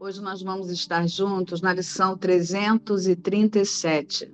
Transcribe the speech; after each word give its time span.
Hoje 0.00 0.20
nós 0.20 0.40
vamos 0.40 0.70
estar 0.70 1.08
juntos 1.08 1.60
na 1.60 1.74
lição 1.74 2.16
337. 2.16 4.32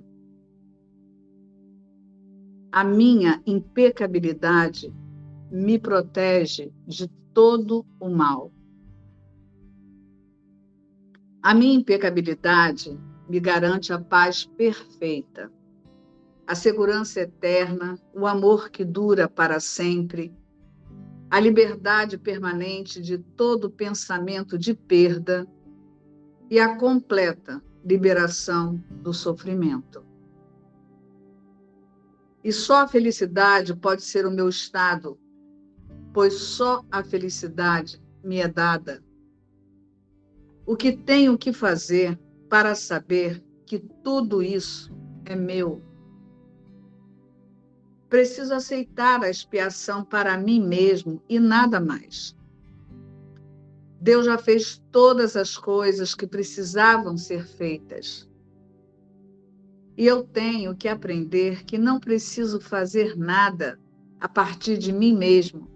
A 2.71 2.83
minha 2.83 3.41
impecabilidade 3.47 4.93
me 5.49 5.79
protege 5.79 6.71
de 6.85 7.07
todo 7.33 7.83
o 7.99 8.09
mal. 8.09 8.53
A 11.41 11.55
minha 11.55 11.73
impecabilidade 11.73 12.95
me 13.27 13.39
garante 13.39 13.91
a 13.91 13.99
paz 13.99 14.45
perfeita, 14.45 15.51
a 16.45 16.53
segurança 16.53 17.21
eterna, 17.21 17.97
o 18.13 18.27
amor 18.27 18.69
que 18.69 18.85
dura 18.85 19.27
para 19.27 19.59
sempre, 19.59 20.31
a 21.27 21.39
liberdade 21.39 22.19
permanente 22.19 23.01
de 23.01 23.17
todo 23.17 23.67
pensamento 23.67 24.59
de 24.59 24.75
perda 24.75 25.47
e 26.49 26.59
a 26.59 26.75
completa 26.77 27.61
liberação 27.83 28.83
do 28.89 29.13
sofrimento. 29.13 30.05
E 32.43 32.51
só 32.51 32.83
a 32.83 32.87
felicidade 32.87 33.75
pode 33.75 34.03
ser 34.03 34.25
o 34.25 34.31
meu 34.31 34.49
estado, 34.49 35.19
pois 36.13 36.33
só 36.33 36.83
a 36.91 37.03
felicidade 37.03 38.01
me 38.23 38.37
é 38.37 38.47
dada. 38.47 39.03
O 40.65 40.75
que 40.75 40.95
tenho 40.95 41.37
que 41.37 41.51
fazer 41.51 42.19
para 42.49 42.75
saber 42.75 43.43
que 43.65 43.79
tudo 44.03 44.41
isso 44.41 44.95
é 45.25 45.35
meu? 45.35 45.83
Preciso 48.09 48.53
aceitar 48.53 49.23
a 49.23 49.29
expiação 49.29 50.05
para 50.05 50.37
mim 50.37 50.59
mesmo 50.59 51.21
e 51.27 51.39
nada 51.39 51.79
mais. 51.79 52.34
Deus 54.05 54.27
já 54.27 54.37
fez 54.37 54.79
todas 54.91 55.35
as 55.35 55.57
coisas 55.57 56.13
que 56.13 56.27
precisavam 56.27 57.17
ser 57.17 57.43
feitas. 57.43 58.29
E 59.97 60.05
eu 60.05 60.21
tenho 60.21 60.75
que 60.75 60.87
aprender 60.87 61.65
que 61.65 61.75
não 61.75 61.99
preciso 61.99 62.61
fazer 62.61 63.17
nada 63.17 63.79
a 64.19 64.29
partir 64.29 64.77
de 64.77 64.93
mim 64.93 65.17
mesmo, 65.17 65.67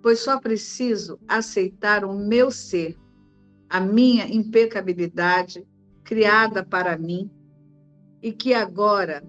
pois 0.00 0.20
só 0.20 0.40
preciso 0.40 1.20
aceitar 1.28 2.06
o 2.06 2.18
meu 2.18 2.50
ser 2.50 2.96
a 3.68 3.80
minha 3.80 4.26
impecabilidade 4.26 5.62
criada 6.04 6.64
para 6.64 6.96
mim 6.96 7.30
e 8.22 8.32
que 8.32 8.54
agora 8.54 9.22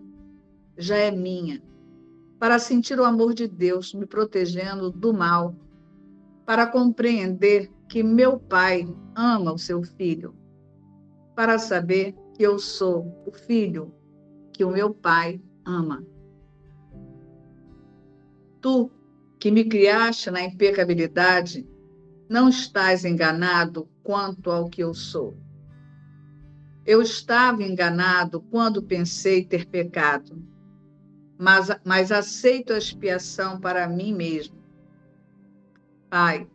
já 0.78 0.96
é 0.96 1.12
minha, 1.12 1.62
para 2.40 2.58
sentir 2.58 2.98
o 3.02 3.04
amor 3.04 3.34
de 3.34 3.50
Deus 3.50 3.94
me 3.94 4.06
protegendo 4.06 4.90
do 4.90 5.14
mal, 5.14 5.54
para 6.46 6.66
compreender 6.66 7.70
que 7.88 8.04
meu 8.04 8.40
Pai 8.40 8.88
ama 9.16 9.54
o 9.54 9.58
seu 9.58 9.84
filho, 9.84 10.36
para 11.36 11.58
saber 11.58 12.16
que 12.36 12.44
eu 12.44 12.60
sou 12.60 13.24
o 13.26 13.32
filho 13.32 13.94
que 14.54 14.64
o 14.64 14.72
meu 14.72 14.94
Pai 14.94 15.42
ama. 15.66 16.06
Tu, 18.62 18.92
que 19.40 19.52
me 19.52 19.66
criaste 19.66 20.32
na 20.32 20.42
impecabilidade, 20.42 21.68
não 22.30 22.50
estás 22.50 23.06
enganado 23.06 23.88
quanto 24.04 24.52
ao 24.52 24.70
que 24.70 24.84
eu 24.84 24.94
sou. 24.94 25.38
Eu 26.86 27.02
estava 27.02 27.64
enganado 27.64 28.42
quando 28.42 28.82
pensei 28.82 29.46
ter 29.46 29.66
pecado, 29.66 30.42
mas, 31.38 31.70
mas 31.84 32.12
aceito 32.12 32.74
a 32.74 32.78
expiação 32.78 33.60
para 33.60 33.88
mim 33.88 34.14
mesmo. 34.14 34.58
Pai, 36.10 36.48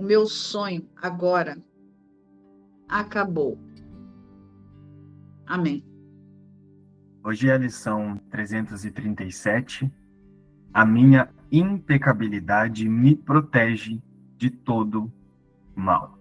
o 0.00 0.02
meu 0.02 0.24
sonho 0.24 0.88
agora 0.96 1.62
acabou. 2.88 3.60
Amém. 5.46 5.84
Hoje 7.22 7.50
é 7.50 7.52
a 7.52 7.58
lição 7.58 8.16
337. 8.30 9.92
A 10.72 10.86
minha 10.86 11.28
impecabilidade 11.52 12.88
me 12.88 13.14
protege 13.14 14.00
de 14.38 14.48
todo 14.48 15.12
mal. 15.76 16.18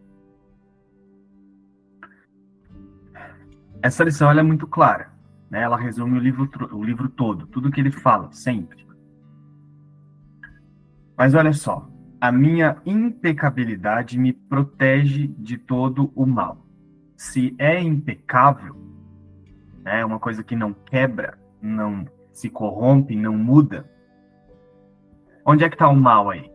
Essa 3.81 4.03
lição 4.03 4.29
é 4.29 4.43
muito 4.43 4.67
clara, 4.67 5.09
né? 5.49 5.61
Ela 5.61 5.77
resume 5.77 6.19
o 6.19 6.21
livro, 6.21 6.49
o 6.75 6.83
livro 6.83 7.07
todo, 7.07 7.47
tudo 7.47 7.71
que 7.71 7.79
ele 7.79 7.91
fala, 7.91 8.29
sempre. 8.33 8.85
Mas 11.17 11.33
olha 11.33 11.53
só, 11.53 11.88
a 12.21 12.31
minha 12.31 12.81
impecabilidade 12.85 14.19
me 14.19 14.33
protege 14.33 15.27
de 15.27 15.57
todo 15.57 16.11
o 16.15 16.25
mal. 16.25 16.65
Se 17.15 17.55
é 17.57 17.79
impecável, 17.81 18.75
né, 19.83 20.03
uma 20.03 20.19
coisa 20.19 20.43
que 20.43 20.55
não 20.55 20.73
quebra, 20.73 21.37
não 21.61 22.05
se 22.33 22.49
corrompe, 22.49 23.15
não 23.15 23.37
muda, 23.37 23.89
onde 25.45 25.63
é 25.63 25.69
que 25.69 25.75
está 25.75 25.87
o 25.87 25.95
mal 25.95 26.29
aí? 26.29 26.51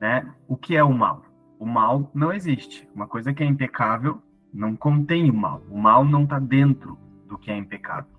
Né? 0.00 0.32
O 0.48 0.56
que 0.56 0.76
é 0.76 0.82
o 0.82 0.92
mal? 0.92 1.24
O 1.58 1.66
mal 1.66 2.10
não 2.12 2.32
existe. 2.32 2.88
Uma 2.94 3.06
coisa 3.06 3.32
que 3.32 3.42
é 3.42 3.46
impecável 3.46 4.20
não 4.52 4.74
contém 4.74 5.30
o 5.30 5.34
mal. 5.34 5.62
O 5.70 5.78
mal 5.78 6.04
não 6.04 6.24
está 6.24 6.38
dentro 6.38 6.98
do 7.28 7.38
que 7.38 7.50
é 7.50 7.56
impecável. 7.56 8.10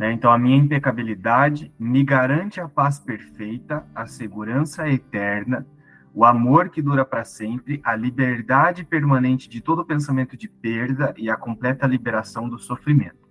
Né? 0.00 0.14
Então, 0.14 0.32
a 0.32 0.38
minha 0.38 0.56
impecabilidade 0.56 1.70
me 1.78 2.02
garante 2.02 2.58
a 2.58 2.66
paz 2.66 2.98
perfeita, 2.98 3.86
a 3.94 4.06
segurança 4.06 4.88
eterna, 4.88 5.66
o 6.14 6.24
amor 6.24 6.70
que 6.70 6.80
dura 6.80 7.04
para 7.04 7.22
sempre, 7.22 7.82
a 7.84 7.94
liberdade 7.94 8.82
permanente 8.82 9.46
de 9.46 9.60
todo 9.60 9.84
pensamento 9.84 10.38
de 10.38 10.48
perda 10.48 11.12
e 11.18 11.28
a 11.28 11.36
completa 11.36 11.86
liberação 11.86 12.48
do 12.48 12.58
sofrimento. 12.58 13.28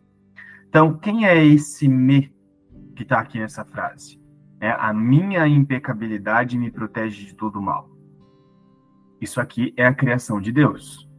Então, 0.69 0.96
quem 0.96 1.25
é 1.25 1.44
esse 1.44 1.88
me 1.88 2.31
que 2.96 3.02
está 3.02 3.19
aqui 3.19 3.40
nessa 3.40 3.66
frase? 3.66 4.22
É 4.62 4.69
a 4.69 4.94
minha 4.94 5.47
impecabilidade 5.47 6.56
me 6.56 6.69
protege 6.69 7.25
de 7.25 7.34
todo 7.34 7.59
mal. 7.59 7.90
Isso 9.19 9.41
aqui 9.41 9.74
é 9.75 9.88
a 9.88 9.94
criação 9.94 10.40
de 10.40 10.52
Deus. 10.52 11.09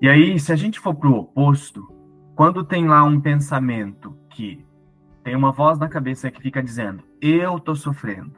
E 0.00 0.08
aí, 0.08 0.40
se 0.40 0.50
a 0.54 0.56
gente 0.56 0.80
for 0.80 0.94
para 0.94 1.10
o 1.10 1.18
oposto, 1.18 1.93
quando 2.34 2.64
tem 2.64 2.86
lá 2.88 3.04
um 3.04 3.20
pensamento 3.20 4.16
que 4.28 4.64
tem 5.22 5.36
uma 5.36 5.52
voz 5.52 5.78
na 5.78 5.88
cabeça 5.88 6.30
que 6.30 6.42
fica 6.42 6.62
dizendo: 6.62 7.02
eu 7.20 7.58
tô 7.58 7.74
sofrendo, 7.74 8.32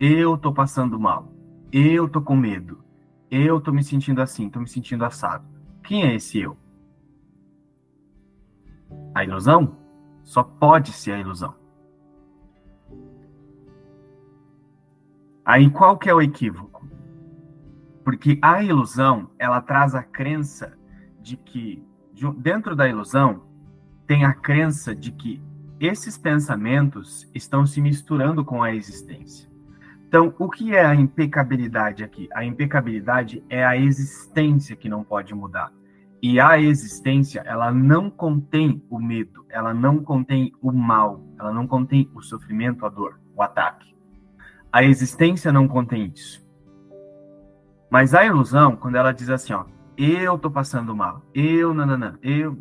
eu 0.00 0.36
tô 0.36 0.52
passando 0.52 0.98
mal, 0.98 1.32
eu 1.70 2.08
tô 2.08 2.20
com 2.20 2.36
medo, 2.36 2.82
eu 3.30 3.60
tô 3.60 3.72
me 3.72 3.82
sentindo 3.82 4.20
assim, 4.20 4.48
tô 4.48 4.60
me 4.60 4.68
sentindo 4.68 5.04
assado. 5.04 5.44
Quem 5.82 6.04
é 6.04 6.14
esse 6.14 6.38
eu? 6.38 6.56
A 9.14 9.24
ilusão? 9.24 9.76
Só 10.22 10.42
pode 10.42 10.92
ser 10.92 11.12
a 11.12 11.20
ilusão. 11.20 11.54
Aí 15.44 15.70
qual 15.70 15.96
que 15.96 16.10
é 16.10 16.14
o 16.14 16.20
equívoco? 16.20 16.88
Porque 18.04 18.36
a 18.42 18.62
ilusão, 18.62 19.30
ela 19.38 19.60
traz 19.60 19.94
a 19.94 20.02
crença 20.02 20.76
de 21.20 21.36
que, 21.36 21.84
dentro 22.38 22.74
da 22.74 22.88
ilusão, 22.88 23.42
tem 24.06 24.24
a 24.24 24.32
crença 24.32 24.94
de 24.94 25.12
que 25.12 25.42
esses 25.78 26.16
pensamentos 26.16 27.28
estão 27.34 27.66
se 27.66 27.80
misturando 27.80 28.44
com 28.44 28.62
a 28.62 28.74
existência. 28.74 29.48
Então, 30.08 30.34
o 30.38 30.48
que 30.48 30.74
é 30.74 30.86
a 30.86 30.94
impecabilidade 30.94 32.02
aqui? 32.02 32.28
A 32.32 32.44
impecabilidade 32.44 33.44
é 33.50 33.64
a 33.64 33.76
existência 33.76 34.76
que 34.76 34.88
não 34.88 35.04
pode 35.04 35.34
mudar. 35.34 35.72
E 36.22 36.40
a 36.40 36.58
existência, 36.58 37.42
ela 37.44 37.70
não 37.70 38.08
contém 38.08 38.82
o 38.88 38.98
medo, 38.98 39.44
ela 39.50 39.74
não 39.74 40.02
contém 40.02 40.52
o 40.62 40.72
mal, 40.72 41.22
ela 41.38 41.52
não 41.52 41.66
contém 41.66 42.10
o 42.14 42.22
sofrimento, 42.22 42.86
a 42.86 42.88
dor, 42.88 43.20
o 43.34 43.42
ataque. 43.42 43.94
A 44.72 44.82
existência 44.82 45.52
não 45.52 45.68
contém 45.68 46.12
isso. 46.14 46.46
Mas 47.90 48.14
a 48.14 48.24
ilusão, 48.24 48.76
quando 48.76 48.96
ela 48.96 49.12
diz 49.12 49.28
assim, 49.28 49.52
ó, 49.52 49.64
eu 49.96 50.38
tô 50.38 50.50
passando 50.50 50.94
mal, 50.94 51.22
eu, 51.34 51.72
nananã, 51.72 52.18
eu, 52.22 52.58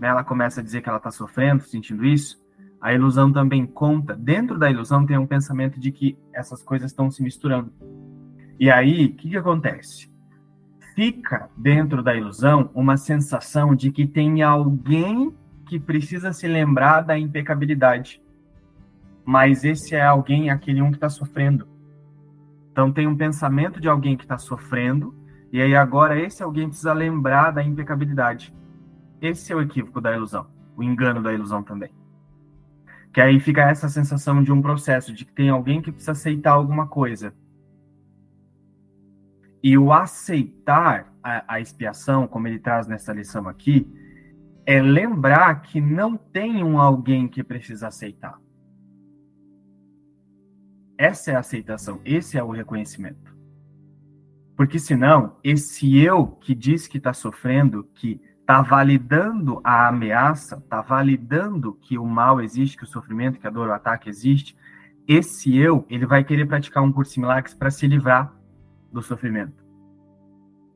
ela 0.00 0.22
começa 0.22 0.60
a 0.60 0.64
dizer 0.64 0.82
que 0.82 0.88
ela 0.88 1.00
tá 1.00 1.10
sofrendo, 1.10 1.62
sentindo 1.62 2.04
isso, 2.04 2.40
a 2.80 2.92
ilusão 2.92 3.32
também 3.32 3.66
conta, 3.66 4.14
dentro 4.14 4.58
da 4.58 4.70
ilusão 4.70 5.04
tem 5.04 5.18
um 5.18 5.26
pensamento 5.26 5.80
de 5.80 5.90
que 5.90 6.18
essas 6.32 6.62
coisas 6.62 6.90
estão 6.90 7.10
se 7.10 7.22
misturando. 7.22 7.72
E 8.60 8.70
aí, 8.70 9.06
o 9.06 9.14
que, 9.14 9.30
que 9.30 9.36
acontece? 9.36 10.10
Fica 10.94 11.50
dentro 11.56 12.02
da 12.02 12.14
ilusão 12.14 12.70
uma 12.74 12.96
sensação 12.96 13.74
de 13.74 13.90
que 13.90 14.06
tem 14.06 14.42
alguém 14.42 15.34
que 15.66 15.78
precisa 15.78 16.32
se 16.32 16.46
lembrar 16.46 17.02
da 17.02 17.18
impecabilidade. 17.18 18.22
Mas 19.24 19.64
esse 19.64 19.94
é 19.94 20.02
alguém, 20.02 20.48
aquele 20.48 20.80
um 20.80 20.90
que 20.90 20.96
está 20.96 21.08
sofrendo. 21.08 21.68
Então 22.70 22.92
tem 22.92 23.06
um 23.06 23.16
pensamento 23.16 23.80
de 23.80 23.88
alguém 23.88 24.16
que 24.16 24.24
está 24.24 24.38
sofrendo, 24.38 25.14
e 25.56 25.62
aí 25.62 25.74
agora 25.74 26.20
esse 26.20 26.42
alguém 26.42 26.68
precisa 26.68 26.92
lembrar 26.92 27.50
da 27.50 27.62
impecabilidade. 27.62 28.54
Esse 29.22 29.54
é 29.54 29.56
o 29.56 29.62
equívoco 29.62 30.02
da 30.02 30.14
ilusão, 30.14 30.46
o 30.76 30.82
engano 30.82 31.22
da 31.22 31.32
ilusão 31.32 31.62
também. 31.62 31.90
Que 33.10 33.22
aí 33.22 33.40
fica 33.40 33.62
essa 33.62 33.88
sensação 33.88 34.42
de 34.42 34.52
um 34.52 34.60
processo, 34.60 35.14
de 35.14 35.24
que 35.24 35.32
tem 35.32 35.48
alguém 35.48 35.80
que 35.80 35.90
precisa 35.90 36.12
aceitar 36.12 36.52
alguma 36.52 36.86
coisa. 36.86 37.34
E 39.62 39.78
o 39.78 39.94
aceitar 39.94 41.10
a, 41.22 41.54
a 41.54 41.58
expiação, 41.58 42.28
como 42.28 42.46
ele 42.46 42.58
traz 42.58 42.86
nessa 42.86 43.14
lição 43.14 43.48
aqui, 43.48 43.90
é 44.66 44.82
lembrar 44.82 45.62
que 45.62 45.80
não 45.80 46.18
tem 46.18 46.62
um 46.62 46.78
alguém 46.78 47.26
que 47.26 47.42
precisa 47.42 47.88
aceitar. 47.88 48.38
Essa 50.98 51.30
é 51.30 51.34
a 51.34 51.38
aceitação, 51.38 51.98
esse 52.04 52.36
é 52.36 52.44
o 52.44 52.50
reconhecimento. 52.50 53.35
Porque 54.56 54.78
senão, 54.78 55.36
esse 55.44 55.98
eu 55.98 56.26
que 56.26 56.54
diz 56.54 56.86
que 56.86 56.96
está 56.96 57.12
sofrendo, 57.12 57.84
que 57.94 58.20
está 58.40 58.62
validando 58.62 59.60
a 59.62 59.88
ameaça, 59.88 60.56
está 60.56 60.80
validando 60.80 61.74
que 61.74 61.98
o 61.98 62.06
mal 62.06 62.40
existe, 62.40 62.76
que 62.76 62.84
o 62.84 62.86
sofrimento, 62.86 63.38
que 63.38 63.46
a 63.46 63.50
dor, 63.50 63.68
o 63.68 63.72
ataque 63.72 64.08
existe, 64.08 64.56
esse 65.06 65.56
eu, 65.56 65.84
ele 65.90 66.06
vai 66.06 66.24
querer 66.24 66.46
praticar 66.46 66.82
um 66.82 66.90
curso 66.90 67.14
de 67.14 67.20
milagres 67.20 67.54
para 67.54 67.70
se 67.70 67.86
livrar 67.86 68.34
do 68.90 69.02
sofrimento. 69.02 69.64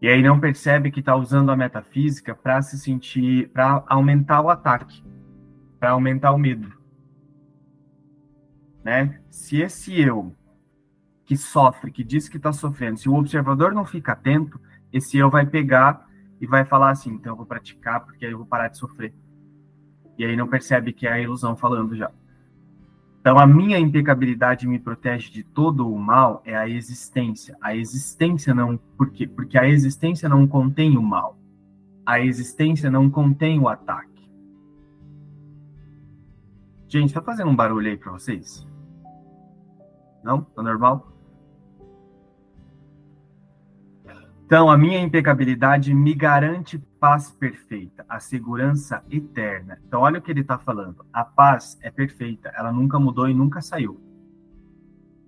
E 0.03 0.09
aí 0.09 0.23
não 0.23 0.39
percebe 0.39 0.91
que 0.91 1.01
está 1.01 1.17
usando 1.17 1.51
a 1.51 1.57
metafísica 1.57 2.35
para 2.35 2.61
se 2.63 2.79
sentir, 2.79 3.49
para 3.51 3.83
aumentar 3.87 4.41
o 4.41 4.51
ataque, 4.51 5.03
para 5.79 5.91
aumentar 5.91 6.33
o 6.33 6.39
medo. 6.39 6.73
Né? 8.85 9.21
Se 9.31 9.61
esse 9.61 10.01
eu 10.01 10.35
que 11.31 11.37
sofre, 11.37 11.93
que 11.93 12.03
diz 12.03 12.29
que 12.29 12.39
está 12.39 12.53
sofrendo, 12.53 12.99
se 12.99 13.09
o 13.09 13.15
observador 13.15 13.73
não 13.73 13.85
fica 13.85 14.11
atento, 14.11 14.61
esse 14.93 15.17
eu 15.17 15.31
vai 15.31 15.47
pegar 15.47 16.09
e 16.41 16.45
vai 16.45 16.65
falar 16.65 16.91
assim: 16.91 17.11
então 17.11 17.35
eu 17.35 17.37
vou 17.37 17.47
praticar 17.47 18.05
porque 18.05 18.27
aí 18.27 18.33
eu 18.33 18.39
vou 18.39 18.47
parar 18.49 18.67
de 18.67 18.77
sofrer. 18.77 19.15
E 20.19 20.25
aí 20.25 20.35
não 20.35 20.49
percebe 20.49 20.93
que 20.93 21.07
é 21.07 21.13
a 21.13 21.21
ilusão 21.21 21.55
falando 21.55 21.95
já. 21.95 22.11
Então 23.21 23.39
a 23.39 23.47
minha 23.47 23.79
impecabilidade 23.79 24.67
me 24.67 24.81
protege 24.81 25.31
de 25.31 25.45
todo 25.45 25.89
o 25.89 25.97
mal 25.97 26.43
é 26.45 26.57
a 26.57 26.69
existência. 26.69 27.57
A 27.61 27.77
existência 27.77 28.53
não, 28.53 28.77
por 28.77 29.13
quê? 29.13 29.25
Porque 29.25 29.57
a 29.57 29.69
existência 29.69 30.29
não 30.29 30.49
contém 30.49 30.99
o 30.99 31.03
mal. 31.03 31.39
A 32.05 32.19
existência 32.19 32.91
não 32.91 33.09
contém 33.09 33.61
o 33.61 33.69
ataque. 33.69 34.29
Gente, 36.89 37.15
tá 37.15 37.23
fazendo 37.23 37.53
um 37.53 37.57
barulho 37.57 37.89
aí 37.89 37.97
para 37.97 38.11
vocês? 38.11 38.67
Não? 40.25 40.43
Tá 40.43 40.61
normal? 40.61 41.20
Então, 44.51 44.69
a 44.69 44.77
minha 44.77 44.99
impecabilidade 44.99 45.95
me 45.95 46.13
garante 46.13 46.77
paz 46.99 47.31
perfeita, 47.31 48.05
a 48.09 48.19
segurança 48.19 49.01
eterna. 49.09 49.79
Então, 49.87 50.01
olha 50.01 50.19
o 50.19 50.21
que 50.21 50.29
ele 50.29 50.41
está 50.41 50.59
falando. 50.59 51.07
A 51.13 51.25
paz 51.25 51.79
é 51.81 51.89
perfeita, 51.89 52.53
ela 52.57 52.73
nunca 52.73 52.99
mudou 52.99 53.29
e 53.29 53.33
nunca 53.33 53.61
saiu. 53.61 54.01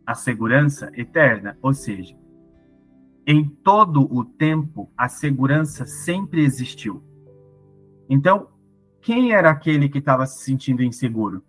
A 0.05 0.17
segurança 0.17 0.91
eterna, 0.97 1.57
ou 1.63 1.73
seja, 1.73 2.17
em 3.25 3.45
todo 3.45 4.13
o 4.13 4.25
tempo, 4.25 4.91
a 4.97 5.09
segurança 5.09 5.87
sempre 5.87 6.43
existiu. 6.43 7.01
Então, 8.11 8.49
quem 9.01 9.31
era 9.31 9.51
aquele 9.51 9.89
que 9.89 9.99
estava 9.99 10.27
se 10.27 10.43
sentindo 10.43 10.83
inseguro? 10.83 11.45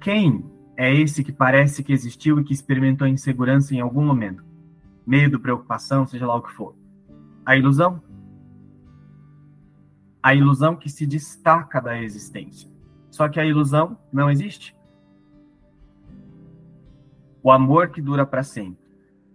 Quem 0.00 0.44
é 0.76 0.92
esse 0.92 1.22
que 1.22 1.30
parece 1.30 1.84
que 1.84 1.92
existiu 1.92 2.40
e 2.40 2.44
que 2.44 2.52
experimentou 2.52 3.06
insegurança 3.06 3.72
em 3.72 3.78
algum 3.78 4.04
momento? 4.04 4.43
Medo, 5.06 5.40
preocupação, 5.40 6.06
seja 6.06 6.26
lá 6.26 6.34
o 6.36 6.42
que 6.42 6.52
for. 6.52 6.74
A 7.44 7.56
ilusão. 7.56 8.02
A 10.22 10.34
ilusão 10.34 10.76
que 10.76 10.88
se 10.88 11.06
destaca 11.06 11.80
da 11.80 12.00
existência. 12.00 12.70
Só 13.10 13.28
que 13.28 13.38
a 13.38 13.44
ilusão 13.44 13.98
não 14.12 14.30
existe. 14.30 14.74
O 17.42 17.50
amor 17.50 17.90
que 17.90 18.00
dura 18.00 18.24
para 18.24 18.42
sempre. 18.42 18.82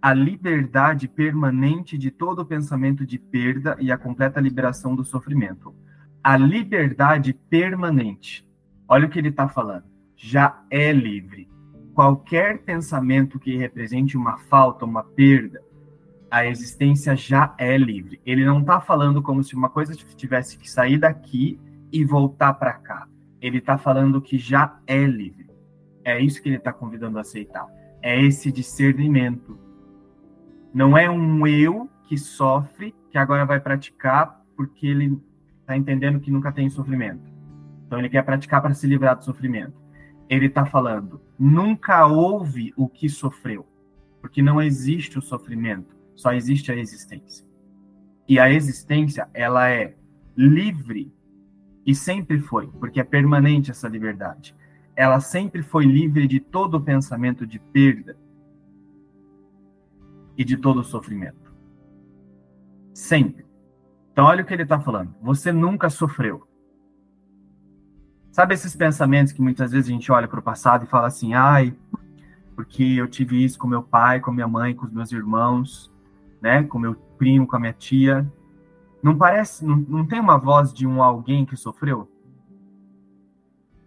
A 0.01 0.13
liberdade 0.13 1.07
permanente 1.07 1.97
de 1.97 2.09
todo 2.09 2.45
pensamento 2.45 3.05
de 3.05 3.19
perda 3.19 3.77
e 3.79 3.91
a 3.91 3.97
completa 3.97 4.39
liberação 4.39 4.95
do 4.95 5.03
sofrimento. 5.03 5.75
A 6.23 6.35
liberdade 6.35 7.33
permanente. 7.33 8.47
Olha 8.87 9.05
o 9.05 9.09
que 9.09 9.19
ele 9.19 9.29
está 9.29 9.47
falando. 9.47 9.85
Já 10.15 10.63
é 10.71 10.91
livre 10.91 11.47
qualquer 11.99 12.59
pensamento 12.59 13.37
que 13.37 13.57
represente 13.57 14.15
uma 14.15 14.37
falta, 14.37 14.85
uma 14.85 15.03
perda, 15.03 15.61
a 16.31 16.45
existência 16.45 17.13
já 17.13 17.53
é 17.57 17.77
livre. 17.77 18.21
Ele 18.25 18.45
não 18.45 18.61
está 18.61 18.79
falando 18.79 19.21
como 19.21 19.43
se 19.43 19.53
uma 19.53 19.67
coisa 19.67 19.93
tivesse 20.15 20.57
que 20.57 20.71
sair 20.71 20.97
daqui 20.97 21.59
e 21.91 22.05
voltar 22.05 22.53
para 22.53 22.71
cá. 22.71 23.05
Ele 23.41 23.57
está 23.57 23.77
falando 23.77 24.21
que 24.21 24.37
já 24.37 24.79
é 24.87 25.03
livre. 25.03 25.49
É 26.01 26.17
isso 26.21 26.41
que 26.41 26.47
ele 26.47 26.55
está 26.55 26.71
convidando 26.71 27.17
a 27.17 27.21
aceitar. 27.21 27.67
É 28.01 28.17
esse 28.23 28.49
discernimento. 28.49 29.59
Não 30.73 30.97
é 30.97 31.09
um 31.09 31.45
eu 31.45 31.89
que 32.05 32.17
sofre, 32.17 32.95
que 33.11 33.17
agora 33.17 33.45
vai 33.45 33.59
praticar 33.59 34.41
porque 34.55 34.87
ele 34.87 35.21
está 35.59 35.75
entendendo 35.75 36.21
que 36.21 36.31
nunca 36.31 36.49
tem 36.49 36.69
sofrimento. 36.69 37.29
Então 37.85 37.99
ele 37.99 38.07
quer 38.07 38.23
praticar 38.23 38.61
para 38.61 38.73
se 38.73 38.87
livrar 38.87 39.17
do 39.17 39.25
sofrimento 39.25 39.78
ele 40.29 40.45
está 40.45 40.63
falando, 40.65 41.19
nunca 41.37 42.05
houve 42.05 42.71
o 42.77 42.87
que 42.87 43.09
sofreu, 43.09 43.65
porque 44.21 44.41
não 44.41 44.61
existe 44.61 45.17
o 45.17 45.21
sofrimento, 45.21 45.97
só 46.15 46.31
existe 46.31 46.71
a 46.71 46.75
existência. 46.75 47.45
E 48.27 48.39
a 48.39 48.51
existência, 48.51 49.27
ela 49.33 49.67
é 49.69 49.95
livre 50.37 51.11
e 51.83 51.95
sempre 51.95 52.39
foi, 52.39 52.67
porque 52.67 52.99
é 52.99 53.03
permanente 53.03 53.71
essa 53.71 53.87
liberdade. 53.87 54.55
Ela 54.95 55.19
sempre 55.19 55.63
foi 55.63 55.85
livre 55.85 56.27
de 56.27 56.39
todo 56.39 56.75
o 56.75 56.81
pensamento 56.81 57.47
de 57.47 57.57
perda 57.57 58.15
e 60.37 60.43
de 60.43 60.55
todo 60.55 60.81
o 60.81 60.83
sofrimento. 60.83 61.51
Sempre. 62.93 63.45
Então, 64.11 64.25
olha 64.25 64.43
o 64.43 64.45
que 64.45 64.53
ele 64.53 64.63
está 64.63 64.79
falando. 64.79 65.15
Você 65.21 65.51
nunca 65.51 65.89
sofreu. 65.89 66.47
Sabe 68.31 68.53
esses 68.53 68.75
pensamentos 68.75 69.33
que 69.33 69.41
muitas 69.41 69.71
vezes 69.71 69.89
a 69.89 69.93
gente 69.93 70.11
olha 70.11 70.27
para 70.27 70.39
o 70.39 70.43
passado 70.43 70.85
e 70.85 70.87
fala 70.87 71.07
assim, 71.07 71.33
ai, 71.33 71.75
porque 72.55 72.83
eu 72.83 73.07
tive 73.07 73.43
isso 73.43 73.57
com 73.57 73.67
meu 73.67 73.81
pai, 73.81 74.19
com 74.19 74.31
minha 74.31 74.47
mãe, 74.47 74.75
com 74.75 74.85
os 74.85 74.91
meus 74.91 75.11
irmãos, 75.11 75.91
né, 76.41 76.63
com 76.63 76.77
meu 76.77 76.93
primo, 77.17 77.47
com 77.47 77.55
a 77.55 77.59
minha 77.59 77.73
tia. 77.73 78.31
Não 79.01 79.17
parece, 79.17 79.65
não, 79.65 79.77
não 79.77 80.05
tem 80.05 80.19
uma 80.19 80.37
voz 80.37 80.73
de 80.73 80.85
um 80.85 81.01
alguém 81.01 81.45
que 81.45 81.55
sofreu? 81.55 82.09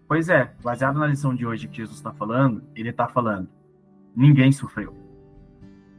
Pois 0.08 0.28
é, 0.28 0.52
baseado 0.62 0.98
na 0.98 1.06
lição 1.06 1.34
de 1.34 1.46
hoje 1.46 1.68
que 1.68 1.76
Jesus 1.78 1.96
está 1.96 2.12
falando, 2.12 2.62
ele 2.74 2.90
está 2.90 3.08
falando, 3.08 3.48
ninguém 4.14 4.52
sofreu. 4.52 4.94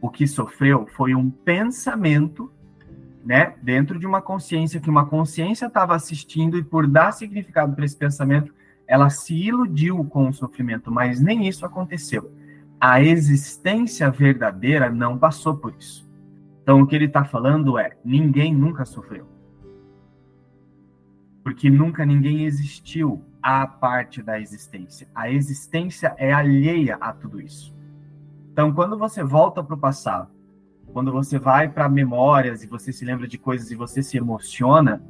O 0.02 0.10
que 0.10 0.28
sofreu 0.28 0.86
foi 0.96 1.16
um 1.16 1.30
pensamento 1.30 2.52
né, 3.24 3.56
dentro 3.62 3.98
de 3.98 4.06
uma 4.06 4.22
consciência 4.22 4.80
que 4.80 4.90
uma 4.90 5.06
consciência 5.06 5.68
estava 5.68 5.96
assistindo 5.96 6.58
e 6.58 6.64
por 6.64 6.86
dar 6.88 7.12
significado 7.14 7.74
para 7.74 7.86
esse 7.86 7.96
pensamento, 7.96 8.54
ela 8.86 9.10
se 9.10 9.34
iludiu 9.34 10.04
com 10.06 10.28
o 10.28 10.34
sofrimento, 10.34 10.92
mas 10.92 11.22
nem 11.22 11.48
isso 11.48 11.66
aconteceu. 11.66 12.32
A 12.80 13.02
existência 13.02 14.12
verdadeira 14.12 14.90
não 14.90 15.18
passou 15.18 15.56
por 15.56 15.74
isso. 15.80 16.08
Então 16.62 16.82
o 16.82 16.88
que 16.88 16.96
ele 16.96 17.06
está 17.06 17.24
falando 17.24 17.78
é: 17.78 17.98
ninguém 18.04 18.54
nunca 18.54 18.84
sofreu, 18.84 19.26
porque 21.44 21.70
nunca 21.70 22.06
ninguém 22.06 22.46
existiu 22.46 23.24
à 23.42 23.66
parte 23.66 24.22
da 24.22 24.40
existência. 24.40 25.08
A 25.16 25.30
existência 25.30 26.14
é 26.18 26.34
alheia 26.34 26.98
a 27.00 27.14
tudo 27.14 27.40
isso. 27.40 27.74
Então 28.52 28.74
quando 28.74 28.98
você 28.98 29.24
volta 29.24 29.64
para 29.64 29.76
o 29.76 29.80
passado 29.80 30.33
quando 30.94 31.12
você 31.12 31.40
vai 31.40 31.68
para 31.68 31.90
memórias 31.90 32.64
e 32.64 32.68
você 32.68 32.94
se 32.94 33.04
lembra 33.04 33.28
de 33.28 33.38
coisas 33.38 33.72
e 33.72 33.76
você 33.76 34.04
se 34.04 34.16
emociona, 34.16 35.04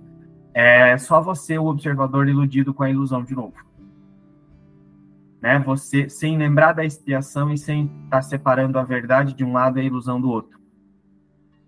é 0.54 0.98
só 0.98 1.22
você 1.22 1.58
o 1.58 1.66
observador 1.66 2.30
iludido 2.30 2.74
com 2.74 2.84
a 2.84 2.90
ilusão 2.90 3.24
de 3.24 3.36
novo. 3.36 3.56
Né? 5.42 5.60
Você 5.60 6.08
sem 6.08 6.38
lembrar 6.38 6.72
da 6.72 6.86
expiação 6.86 7.52
e 7.52 7.58
sem 7.58 7.86
estar 8.06 8.10
tá 8.10 8.22
separando 8.22 8.80
a 8.80 8.84
verdade 8.84 9.34
de 9.34 9.44
um 9.44 9.52
lado 9.52 9.78
e 9.78 9.82
a 9.82 9.84
ilusão 9.84 10.22
do 10.22 10.30
outro. 10.30 10.58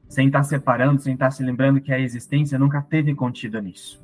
Sem 0.07 0.27
estar 0.27 0.39
tá 0.39 0.43
separando, 0.43 1.01
sem 1.01 1.13
estar 1.13 1.25
tá 1.25 1.31
se 1.31 1.43
lembrando 1.43 1.81
que 1.81 1.91
a 1.91 1.99
existência 1.99 2.57
nunca 2.57 2.81
teve 2.81 3.13
contida 3.13 3.59
nisso. 3.59 4.01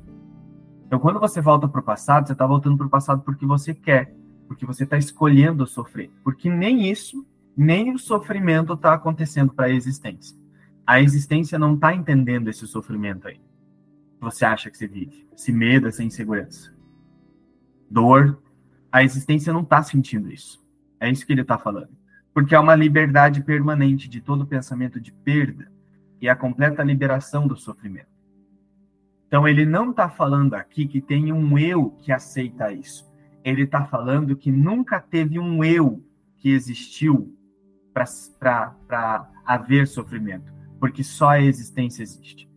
Então, 0.86 0.98
quando 0.98 1.18
você 1.18 1.40
volta 1.40 1.66
para 1.66 1.80
o 1.80 1.84
passado, 1.84 2.26
você 2.26 2.34
está 2.34 2.46
voltando 2.46 2.76
para 2.76 2.86
o 2.86 2.90
passado 2.90 3.22
porque 3.22 3.46
você 3.46 3.72
quer, 3.72 4.14
porque 4.46 4.66
você 4.66 4.84
está 4.84 4.98
escolhendo 4.98 5.66
sofrer, 5.66 6.10
porque 6.22 6.50
nem 6.50 6.90
isso 6.90 7.26
nem 7.56 7.92
o 7.92 7.98
sofrimento 7.98 8.72
está 8.72 8.94
acontecendo 8.94 9.52
para 9.52 9.66
a 9.66 9.70
existência. 9.70 10.36
A 10.86 11.00
existência 11.00 11.58
não 11.58 11.74
está 11.74 11.94
entendendo 11.94 12.48
esse 12.48 12.66
sofrimento 12.66 13.28
aí. 13.28 13.40
Você 14.20 14.44
acha 14.44 14.70
que 14.70 14.78
você 14.78 14.86
vive? 14.86 15.28
Esse 15.36 15.52
medo, 15.52 15.88
essa 15.88 16.02
insegurança. 16.02 16.74
Dor. 17.90 18.42
A 18.90 19.02
existência 19.02 19.52
não 19.52 19.62
está 19.62 19.82
sentindo 19.82 20.30
isso. 20.30 20.64
É 21.00 21.10
isso 21.10 21.26
que 21.26 21.32
ele 21.32 21.42
está 21.42 21.58
falando. 21.58 21.90
Porque 22.32 22.54
é 22.54 22.58
uma 22.58 22.74
liberdade 22.74 23.42
permanente 23.42 24.08
de 24.08 24.20
todo 24.20 24.46
pensamento 24.46 25.00
de 25.00 25.12
perda 25.12 25.70
e 26.20 26.28
a 26.28 26.36
completa 26.36 26.82
liberação 26.82 27.46
do 27.46 27.56
sofrimento. 27.56 28.12
Então, 29.26 29.48
ele 29.48 29.64
não 29.64 29.90
está 29.90 30.08
falando 30.08 30.54
aqui 30.54 30.86
que 30.86 31.00
tem 31.00 31.32
um 31.32 31.58
eu 31.58 31.90
que 32.02 32.12
aceita 32.12 32.72
isso. 32.72 33.10
Ele 33.42 33.62
está 33.62 33.84
falando 33.84 34.36
que 34.36 34.52
nunca 34.52 35.00
teve 35.00 35.38
um 35.38 35.64
eu 35.64 36.04
que 36.36 36.50
existiu 36.50 37.34
para 37.92 39.30
haver 39.44 39.86
sofrimento, 39.86 40.52
porque 40.78 41.04
só 41.04 41.30
a 41.30 41.40
existência 41.40 42.02
existe. 42.02 42.50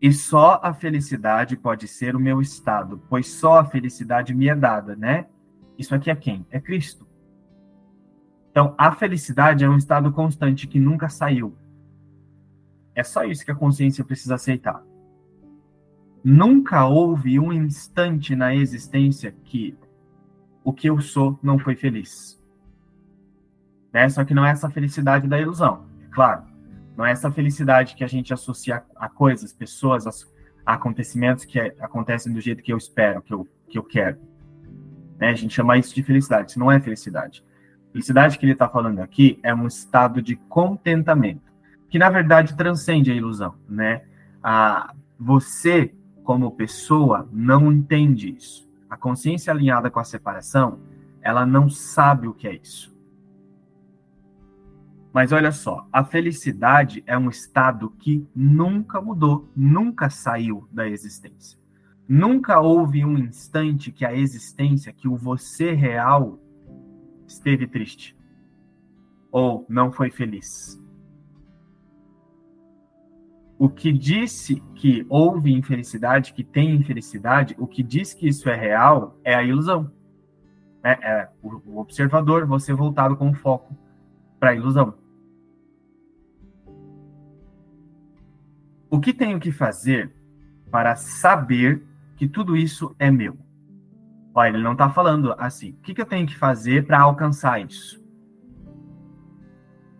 E 0.00 0.12
só 0.12 0.60
a 0.62 0.74
felicidade 0.74 1.56
pode 1.56 1.86
ser 1.86 2.16
o 2.16 2.20
meu 2.20 2.40
estado, 2.40 3.00
pois 3.08 3.28
só 3.28 3.60
a 3.60 3.64
felicidade 3.64 4.34
me 4.34 4.48
é 4.48 4.54
dada, 4.54 4.96
né? 4.96 5.26
Isso 5.78 5.94
aqui 5.94 6.10
é 6.10 6.16
quem? 6.16 6.44
É 6.50 6.60
Cristo. 6.60 7.06
Então, 8.50 8.74
a 8.76 8.92
felicidade 8.92 9.64
é 9.64 9.68
um 9.68 9.76
estado 9.76 10.10
constante 10.12 10.66
que 10.66 10.80
nunca 10.80 11.08
saiu. 11.08 11.56
É 12.94 13.04
só 13.04 13.24
isso 13.24 13.44
que 13.44 13.50
a 13.52 13.54
consciência 13.54 14.04
precisa 14.04 14.34
aceitar. 14.34 14.84
Nunca 16.24 16.84
houve 16.84 17.38
um 17.38 17.52
instante 17.52 18.34
na 18.34 18.54
existência 18.54 19.32
que 19.44 19.78
o 20.64 20.72
que 20.72 20.90
eu 20.90 21.00
sou 21.00 21.38
não 21.42 21.58
foi 21.58 21.76
feliz. 21.76 22.41
Né? 23.92 24.08
Só 24.08 24.24
que 24.24 24.34
não 24.34 24.44
é 24.44 24.50
essa 24.50 24.70
felicidade 24.70 25.28
da 25.28 25.40
ilusão, 25.40 25.86
é 26.02 26.14
claro. 26.14 26.42
Não 26.96 27.06
é 27.06 27.10
essa 27.10 27.30
felicidade 27.30 27.94
que 27.94 28.04
a 28.04 28.06
gente 28.06 28.32
associa 28.32 28.82
a 28.96 29.08
coisas, 29.08 29.52
pessoas, 29.52 30.06
a 30.06 30.10
acontecimentos 30.64 31.44
que 31.44 31.58
acontecem 31.58 32.32
do 32.32 32.40
jeito 32.40 32.62
que 32.62 32.72
eu 32.72 32.76
espero, 32.76 33.22
que 33.22 33.32
eu, 33.32 33.48
que 33.68 33.78
eu 33.78 33.82
quero. 33.82 34.18
Né? 35.18 35.30
A 35.30 35.34
gente 35.34 35.54
chama 35.54 35.78
isso 35.78 35.94
de 35.94 36.02
felicidade, 36.02 36.50
isso 36.50 36.58
não 36.58 36.70
é 36.70 36.80
felicidade. 36.80 37.44
Felicidade 37.92 38.38
que 38.38 38.44
ele 38.44 38.52
está 38.52 38.68
falando 38.68 39.00
aqui 39.00 39.38
é 39.42 39.54
um 39.54 39.66
estado 39.66 40.22
de 40.22 40.36
contentamento, 40.36 41.52
que 41.88 41.98
na 41.98 42.08
verdade 42.08 42.56
transcende 42.56 43.10
a 43.10 43.14
ilusão. 43.14 43.54
Né? 43.68 44.02
A, 44.42 44.94
você, 45.18 45.94
como 46.24 46.50
pessoa, 46.52 47.28
não 47.32 47.72
entende 47.72 48.34
isso. 48.34 48.68
A 48.88 48.96
consciência 48.96 49.52
alinhada 49.52 49.90
com 49.90 50.00
a 50.00 50.04
separação, 50.04 50.78
ela 51.20 51.46
não 51.46 51.68
sabe 51.68 52.28
o 52.28 52.34
que 52.34 52.46
é 52.46 52.54
isso. 52.54 52.91
Mas 55.12 55.30
olha 55.30 55.52
só, 55.52 55.86
a 55.92 56.02
felicidade 56.02 57.02
é 57.06 57.16
um 57.18 57.28
estado 57.28 57.90
que 57.98 58.26
nunca 58.34 59.00
mudou, 59.00 59.50
nunca 59.54 60.08
saiu 60.08 60.66
da 60.72 60.88
existência. 60.88 61.58
Nunca 62.08 62.60
houve 62.60 63.04
um 63.04 63.18
instante 63.18 63.92
que 63.92 64.04
a 64.04 64.14
existência, 64.14 64.92
que 64.92 65.08
o 65.08 65.16
você 65.16 65.72
real 65.72 66.38
esteve 67.26 67.66
triste 67.66 68.16
ou 69.30 69.64
não 69.68 69.90
foi 69.90 70.10
feliz. 70.10 70.80
O 73.58 73.68
que 73.68 73.92
disse 73.92 74.62
que 74.74 75.06
houve 75.08 75.52
infelicidade, 75.52 76.32
que 76.32 76.42
tem 76.42 76.74
infelicidade, 76.74 77.54
o 77.58 77.66
que 77.66 77.82
diz 77.82 78.12
que 78.12 78.28
isso 78.28 78.48
é 78.50 78.56
real 78.56 79.18
é 79.24 79.34
a 79.34 79.42
ilusão. 79.42 79.90
É, 80.82 80.90
é 80.90 81.28
o, 81.42 81.78
observador, 81.78 82.44
você 82.44 82.74
voltado 82.74 83.16
com 83.16 83.32
foco 83.32 83.74
para 84.40 84.50
a 84.50 84.54
ilusão. 84.54 84.94
O 88.92 89.00
que 89.00 89.14
tenho 89.14 89.40
que 89.40 89.50
fazer 89.50 90.12
para 90.70 90.94
saber 90.96 91.82
que 92.14 92.28
tudo 92.28 92.54
isso 92.54 92.94
é 92.98 93.10
meu? 93.10 93.38
Olha, 94.34 94.50
ele 94.50 94.62
não 94.62 94.72
está 94.72 94.90
falando 94.90 95.34
assim. 95.38 95.70
O 95.70 95.76
que, 95.78 95.94
que 95.94 96.02
eu 96.02 96.04
tenho 96.04 96.26
que 96.26 96.36
fazer 96.36 96.86
para 96.86 97.00
alcançar 97.00 97.58
isso? 97.58 98.04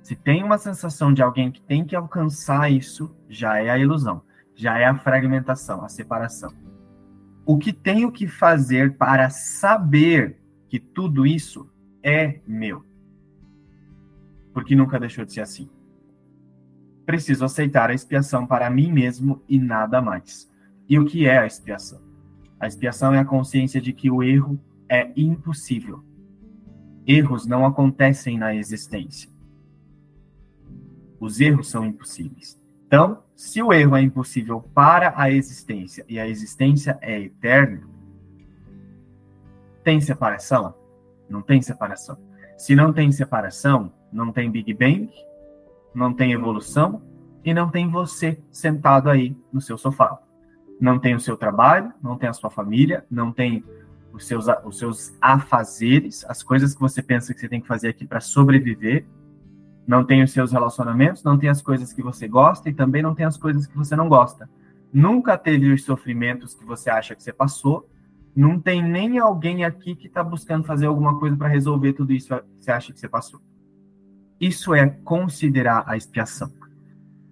Se 0.03 0.15
tem 0.15 0.45
uma 0.45 0.59
sensação 0.59 1.11
de 1.11 1.23
alguém 1.23 1.51
que 1.51 1.63
tem 1.63 1.87
que 1.87 1.97
alcançar 1.97 2.71
isso, 2.71 3.17
já 3.31 3.63
é 3.63 3.71
a 3.71 3.79
ilusão, 3.79 4.21
já 4.55 4.79
é 4.79 4.85
a 4.85 4.95
fragmentação, 4.95 5.83
a 5.83 5.89
separação. 5.89 6.53
O 7.47 7.57
que 7.57 7.73
tenho 7.73 8.13
que 8.13 8.29
fazer 8.29 8.99
para 8.99 9.31
saber 9.31 10.39
que 10.69 10.79
tudo 10.79 11.27
isso 11.27 11.67
é 12.03 12.43
meu? 12.47 12.85
Porque 14.53 14.77
nunca 14.77 15.01
deixou 15.01 15.25
de 15.25 15.33
ser 15.33 15.41
assim. 15.41 15.71
Preciso 17.05 17.45
aceitar 17.45 17.91
a 17.91 17.95
expiação 17.95 18.47
para 18.47 18.71
mim 18.71 18.93
mesmo 18.93 19.43
e 19.49 19.59
nada 19.59 20.01
mais. 20.01 20.51
E 20.89 20.99
o 20.99 21.05
que 21.05 21.27
é 21.27 21.39
a 21.39 21.47
expiação? 21.47 22.01
A 22.61 22.67
expiação 22.67 23.13
é 23.13 23.19
a 23.19 23.25
consciência 23.25 23.81
de 23.81 23.93
que 23.93 24.11
o 24.11 24.23
erro 24.23 24.61
é 24.89 25.11
impossível. 25.17 26.05
Erros 27.07 27.47
não 27.47 27.67
acontecem 27.67 28.39
na 28.39 28.55
existência. 28.55 29.29
Os 31.19 31.41
erros 31.41 31.69
são 31.69 31.85
impossíveis. 31.85 32.61
Então, 32.87 33.23
se 33.35 33.63
o 33.63 33.73
erro 33.73 33.97
é 33.97 34.03
impossível 34.03 34.61
para 34.61 35.15
a 35.17 35.31
existência 35.31 36.05
e 36.09 36.21
a 36.21 36.29
existência 36.29 36.99
é 37.01 37.21
eterna, 37.21 37.89
tem 39.83 40.01
separação? 40.01 40.75
Não 41.29 41.43
tem 41.43 41.61
separação. 41.61 42.17
Se 42.57 42.77
não 42.77 42.93
tem 42.93 43.11
separação, 43.11 43.93
não 44.13 44.31
tem 44.31 44.51
Big 44.51 44.73
Bang, 44.75 45.11
não 45.95 46.13
tem 46.13 46.33
evolução 46.33 47.03
e 47.45 47.53
não 47.53 47.69
tem 47.69 47.89
você 47.89 48.41
sentado 48.51 49.11
aí 49.11 49.37
no 49.53 49.61
seu 49.61 49.77
sofá. 49.77 50.19
Não 50.81 50.99
tem 50.99 51.15
o 51.15 51.21
seu 51.21 51.37
trabalho, 51.37 51.93
não 52.03 52.17
tem 52.17 52.29
a 52.29 52.33
sua 52.33 52.51
família, 52.51 53.05
não 53.11 53.33
tem 53.33 53.65
os 54.13 54.27
seus, 54.27 54.47
os 54.65 54.79
seus 54.79 55.17
afazeres, 55.21 56.25
as 56.29 56.43
coisas 56.43 56.75
que 56.75 56.81
você 56.81 57.03
pensa 57.03 57.33
que 57.33 57.41
você 57.41 57.49
tem 57.49 57.61
que 57.61 57.67
fazer 57.67 57.89
aqui 57.89 58.07
para 58.07 58.21
sobreviver, 58.21 59.07
não 59.87 60.05
tem 60.05 60.23
os 60.23 60.31
seus 60.31 60.53
relacionamentos, 60.53 61.25
não 61.25 61.39
tem 61.39 61.49
as 61.49 61.61
coisas 61.61 61.93
que 61.93 62.03
você 62.03 62.29
gosta 62.29 62.69
e 62.69 62.75
também 62.75 63.03
não 63.03 63.15
tem 63.15 63.27
as 63.27 63.37
coisas 63.37 63.67
que 63.67 63.77
você 63.77 63.97
não 63.97 64.09
gosta. 64.09 64.49
Nunca 64.93 65.37
teve 65.37 65.73
os 65.73 65.85
sofrimentos 65.85 66.55
que 66.55 66.65
você 66.65 66.91
acha 66.91 67.15
que 67.15 67.23
você 67.23 67.33
passou. 67.33 67.89
Não 68.35 68.61
tem 68.61 68.83
nem 68.83 69.19
alguém 69.19 69.65
aqui 69.65 69.95
que 69.95 70.07
está 70.07 70.23
buscando 70.23 70.65
fazer 70.65 70.87
alguma 70.87 71.19
coisa 71.19 71.37
para 71.37 71.49
resolver 71.49 71.95
tudo 71.95 72.13
isso 72.13 72.29
que 72.29 72.45
você 72.61 72.71
acha 72.71 72.93
que 72.93 73.01
você 73.01 73.09
passou. 73.09 73.41
Isso 74.43 74.75
é 74.75 74.89
considerar 75.05 75.85
a 75.87 75.97
expiação. 75.97 76.53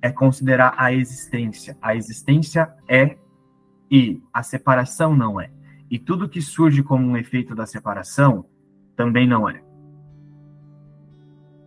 É 0.00 0.12
considerar 0.12 0.74
a 0.76 0.92
existência. 0.92 1.76
A 1.82 1.96
existência 1.96 2.72
é 2.88 3.18
e 3.90 4.22
a 4.32 4.44
separação 4.44 5.16
não 5.16 5.40
é. 5.40 5.50
E 5.90 5.98
tudo 5.98 6.28
que 6.28 6.40
surge 6.40 6.84
como 6.84 7.04
um 7.04 7.16
efeito 7.16 7.52
da 7.52 7.66
separação 7.66 8.44
também 8.94 9.26
não 9.26 9.50
é. 9.50 9.60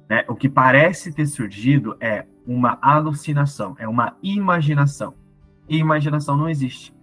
Né? 0.10 0.24
O 0.30 0.36
que 0.36 0.48
parece 0.48 1.14
ter 1.14 1.26
surgido 1.26 1.98
é 2.00 2.26
uma 2.48 2.80
alucinação, 2.82 3.76
é 3.78 3.86
uma 3.86 4.16
imaginação. 4.24 5.14
E 5.68 5.78
imaginação 5.78 6.38
não 6.38 6.48
existe. 6.48 6.96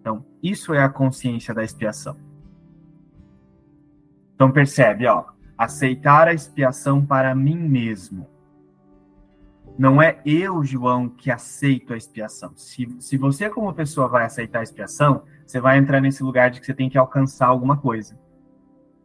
Então, 0.00 0.24
isso 0.40 0.72
é 0.72 0.80
a 0.80 0.88
consciência 0.88 1.52
da 1.52 1.64
expiação. 1.64 2.16
Então, 4.36 4.52
percebe, 4.52 5.08
ó, 5.08 5.24
aceitar 5.64 6.28
a 6.28 6.34
expiação 6.34 7.04
para 7.04 7.34
mim 7.34 7.56
mesmo. 7.56 8.26
Não 9.78 10.02
é 10.02 10.20
eu, 10.24 10.62
João, 10.62 11.08
que 11.08 11.30
aceito 11.30 11.94
a 11.94 11.96
expiação. 11.96 12.52
Se, 12.56 12.88
se 13.00 13.16
você, 13.16 13.48
como 13.48 13.72
pessoa, 13.72 14.08
vai 14.08 14.24
aceitar 14.24 14.60
a 14.60 14.62
expiação, 14.62 15.22
você 15.46 15.60
vai 15.60 15.78
entrar 15.78 16.00
nesse 16.00 16.22
lugar 16.22 16.50
de 16.50 16.60
que 16.60 16.66
você 16.66 16.74
tem 16.74 16.90
que 16.90 16.98
alcançar 16.98 17.46
alguma 17.46 17.76
coisa 17.76 18.20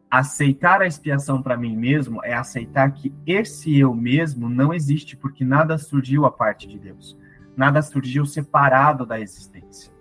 aceitar 0.10 0.82
a 0.82 0.88
expiação 0.88 1.42
para 1.42 1.58
mim 1.58 1.76
mesmo 1.76 2.24
é 2.24 2.34
aceitar 2.34 2.92
que 2.92 3.14
esse 3.26 3.78
eu 3.78 3.94
mesmo 3.94 4.50
não 4.50 4.74
existe, 4.74 5.18
porque 5.18 5.44
nada 5.44 5.78
surgiu 5.78 6.26
a 6.26 6.32
parte 6.32 6.68
de 6.68 6.80
Deus. 6.80 7.18
Nada 7.56 7.82
surgiu 7.82 8.26
separado 8.26 9.06
da 9.06 9.20
existência. 9.20 9.92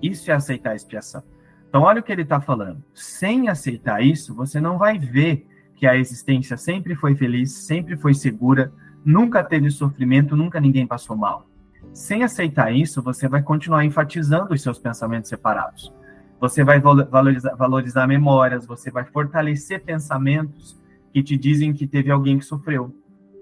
Isso 0.00 0.30
é 0.30 0.34
aceitar 0.34 0.70
a 0.70 0.76
expiação. 0.76 1.22
Então, 1.68 1.82
olha 1.82 2.00
o 2.00 2.02
que 2.02 2.10
ele 2.10 2.22
está 2.22 2.40
falando. 2.40 2.82
Sem 2.94 3.48
aceitar 3.48 4.02
isso, 4.02 4.34
você 4.34 4.60
não 4.60 4.78
vai 4.78 4.98
ver 4.98 5.46
que 5.78 5.86
a 5.86 5.96
existência 5.96 6.56
sempre 6.56 6.96
foi 6.96 7.14
feliz, 7.14 7.52
sempre 7.52 7.96
foi 7.96 8.12
segura, 8.12 8.72
nunca 9.04 9.44
teve 9.44 9.70
sofrimento, 9.70 10.34
nunca 10.34 10.60
ninguém 10.60 10.86
passou 10.86 11.16
mal. 11.16 11.46
Sem 11.92 12.24
aceitar 12.24 12.72
isso, 12.72 13.00
você 13.00 13.28
vai 13.28 13.42
continuar 13.42 13.84
enfatizando 13.84 14.52
os 14.52 14.60
seus 14.60 14.78
pensamentos 14.78 15.28
separados. 15.28 15.94
Você 16.40 16.64
vai 16.64 16.80
valorizar, 16.80 17.54
valorizar 17.54 18.06
memórias, 18.08 18.66
você 18.66 18.90
vai 18.90 19.04
fortalecer 19.04 19.84
pensamentos 19.84 20.76
que 21.12 21.22
te 21.22 21.36
dizem 21.36 21.72
que 21.72 21.86
teve 21.86 22.10
alguém 22.10 22.38
que 22.38 22.44
sofreu. 22.44 22.92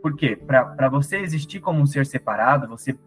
Por 0.03 0.15
quê? 0.15 0.37
Para 0.37 0.89
você 0.91 1.17
existir 1.17 1.61
como 1.61 1.81
um 1.81 1.87
ser 1.87 2.05
separado, 2.05 2.69
você 2.69 2.99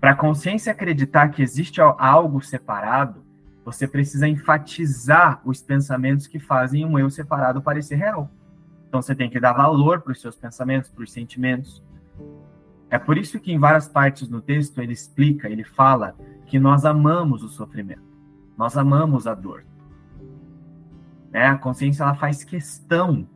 para 0.00 0.12
a 0.12 0.16
consciência 0.16 0.70
acreditar 0.70 1.30
que 1.30 1.42
existe 1.42 1.80
algo 1.80 2.40
separado, 2.40 3.23
você 3.64 3.88
precisa 3.88 4.28
enfatizar 4.28 5.40
os 5.44 5.62
pensamentos 5.62 6.26
que 6.26 6.38
fazem 6.38 6.84
um 6.84 6.98
eu 6.98 7.08
separado 7.08 7.62
parecer 7.62 7.96
real. 7.96 8.30
Então 8.88 9.00
você 9.00 9.14
tem 9.14 9.30
que 9.30 9.40
dar 9.40 9.54
valor 9.54 10.02
para 10.02 10.12
os 10.12 10.20
seus 10.20 10.36
pensamentos, 10.36 10.90
para 10.90 11.02
os 11.02 11.10
sentimentos. 11.10 11.82
É 12.90 12.98
por 12.98 13.16
isso 13.16 13.40
que 13.40 13.50
em 13.50 13.58
várias 13.58 13.88
partes 13.88 14.28
no 14.28 14.40
texto 14.40 14.80
ele 14.80 14.92
explica, 14.92 15.48
ele 15.48 15.64
fala 15.64 16.14
que 16.46 16.58
nós 16.58 16.84
amamos 16.84 17.42
o 17.42 17.48
sofrimento. 17.48 18.04
Nós 18.56 18.76
amamos 18.76 19.26
a 19.26 19.34
dor. 19.34 19.64
Né? 21.32 21.46
A 21.46 21.56
consciência 21.56 22.04
ela 22.04 22.14
faz 22.14 22.44
questão 22.44 23.26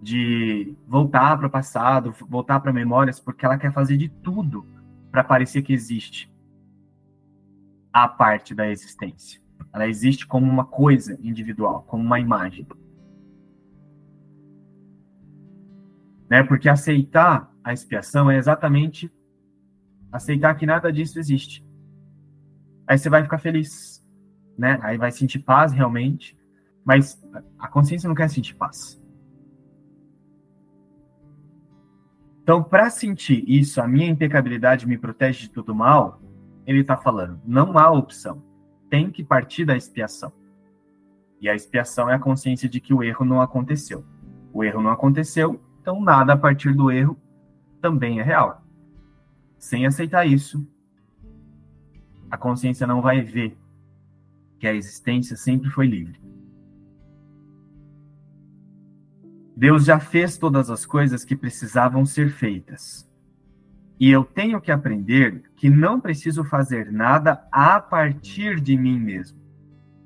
de 0.00 0.74
voltar 0.86 1.36
para 1.36 1.46
o 1.46 1.50
passado, 1.50 2.14
voltar 2.28 2.58
para 2.60 2.72
memórias, 2.72 3.20
porque 3.20 3.44
ela 3.44 3.58
quer 3.58 3.72
fazer 3.72 3.96
de 3.96 4.08
tudo 4.08 4.66
para 5.10 5.22
parecer 5.22 5.62
que 5.62 5.72
existe 5.72 6.32
a 7.92 8.08
parte 8.08 8.54
da 8.54 8.68
existência. 8.68 9.40
Ela 9.72 9.88
existe 9.88 10.26
como 10.26 10.50
uma 10.50 10.64
coisa 10.64 11.18
individual, 11.22 11.82
como 11.82 12.02
uma 12.02 12.18
imagem. 12.18 12.66
Né? 16.28 16.42
Porque 16.42 16.68
aceitar 16.68 17.52
a 17.62 17.72
expiação 17.72 18.30
é 18.30 18.36
exatamente 18.36 19.12
aceitar 20.10 20.54
que 20.54 20.66
nada 20.66 20.92
disso 20.92 21.18
existe. 21.18 21.64
Aí 22.86 22.96
você 22.96 23.10
vai 23.10 23.22
ficar 23.22 23.38
feliz, 23.38 24.02
né? 24.56 24.78
Aí 24.82 24.96
vai 24.96 25.12
sentir 25.12 25.40
paz 25.40 25.72
realmente, 25.72 26.38
mas 26.84 27.22
a 27.58 27.68
consciência 27.68 28.08
não 28.08 28.14
quer 28.14 28.30
sentir 28.30 28.54
paz. 28.54 28.98
Então, 32.42 32.62
para 32.62 32.88
sentir 32.88 33.44
isso, 33.46 33.78
a 33.78 33.86
minha 33.86 34.08
impecabilidade 34.08 34.86
me 34.86 34.96
protege 34.96 35.40
de 35.42 35.50
todo 35.50 35.74
mal, 35.74 36.22
ele 36.66 36.80
está 36.80 36.96
falando, 36.96 37.38
não 37.44 37.78
há 37.78 37.90
opção. 37.90 38.42
Tem 38.88 39.10
que 39.10 39.22
partir 39.22 39.64
da 39.64 39.76
expiação. 39.76 40.32
E 41.40 41.48
a 41.48 41.54
expiação 41.54 42.10
é 42.10 42.14
a 42.14 42.18
consciência 42.18 42.68
de 42.68 42.80
que 42.80 42.92
o 42.92 43.02
erro 43.02 43.24
não 43.24 43.40
aconteceu. 43.40 44.04
O 44.52 44.64
erro 44.64 44.82
não 44.82 44.90
aconteceu, 44.90 45.60
então 45.80 46.00
nada 46.00 46.32
a 46.32 46.36
partir 46.36 46.74
do 46.74 46.90
erro 46.90 47.16
também 47.80 48.18
é 48.18 48.22
real. 48.22 48.62
Sem 49.58 49.86
aceitar 49.86 50.26
isso, 50.26 50.66
a 52.30 52.36
consciência 52.36 52.86
não 52.86 53.00
vai 53.00 53.20
ver 53.20 53.56
que 54.58 54.66
a 54.66 54.74
existência 54.74 55.36
sempre 55.36 55.70
foi 55.70 55.86
livre. 55.86 56.20
Deus 59.56 59.84
já 59.84 59.98
fez 59.98 60.38
todas 60.38 60.70
as 60.70 60.86
coisas 60.86 61.24
que 61.24 61.34
precisavam 61.34 62.06
ser 62.06 62.30
feitas. 62.30 63.07
E 63.98 64.10
eu 64.10 64.24
tenho 64.24 64.60
que 64.60 64.70
aprender 64.70 65.42
que 65.56 65.68
não 65.68 66.00
preciso 66.00 66.44
fazer 66.44 66.92
nada 66.92 67.46
a 67.50 67.80
partir 67.80 68.60
de 68.60 68.76
mim 68.76 68.98
mesmo 68.98 69.38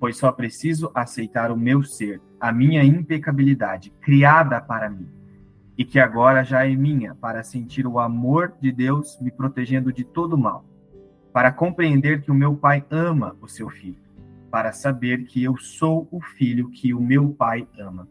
pois 0.03 0.17
só 0.17 0.33
preciso 0.33 0.91
aceitar 0.97 1.53
o 1.53 1.57
meu 1.57 1.85
ser, 1.85 2.21
a 2.41 2.51
minha 2.51 2.83
impecabilidade, 2.83 3.93
criada 4.01 4.61
para 4.61 4.91
mim, 4.91 5.09
e 5.79 5.85
que 5.85 6.01
agora 6.01 6.43
já 6.43 6.67
é 6.67 6.75
minha, 6.75 7.15
para 7.15 7.45
sentir 7.45 7.87
o 7.87 8.01
amor 8.01 8.53
de 8.61 8.73
Deus 8.73 9.17
me 9.21 9.31
protegendo 9.31 9.93
de 9.93 10.03
todo 10.03 10.37
mal, 10.37 10.65
para 11.33 11.53
compreender 11.53 12.21
que 12.21 12.33
o 12.33 12.35
meu 12.35 12.57
Pai 12.57 12.85
ama 12.91 13.37
o 13.41 13.47
seu 13.47 13.71
filho, 13.71 14.03
para 14.51 14.73
saber 14.73 15.23
que 15.23 15.41
eu 15.41 15.57
sou 15.57 16.09
o 16.11 16.21
filho 16.21 16.69
que 16.71 16.93
o 16.93 17.01
meu 17.01 17.29
Pai 17.29 17.69
ama. 17.79 18.09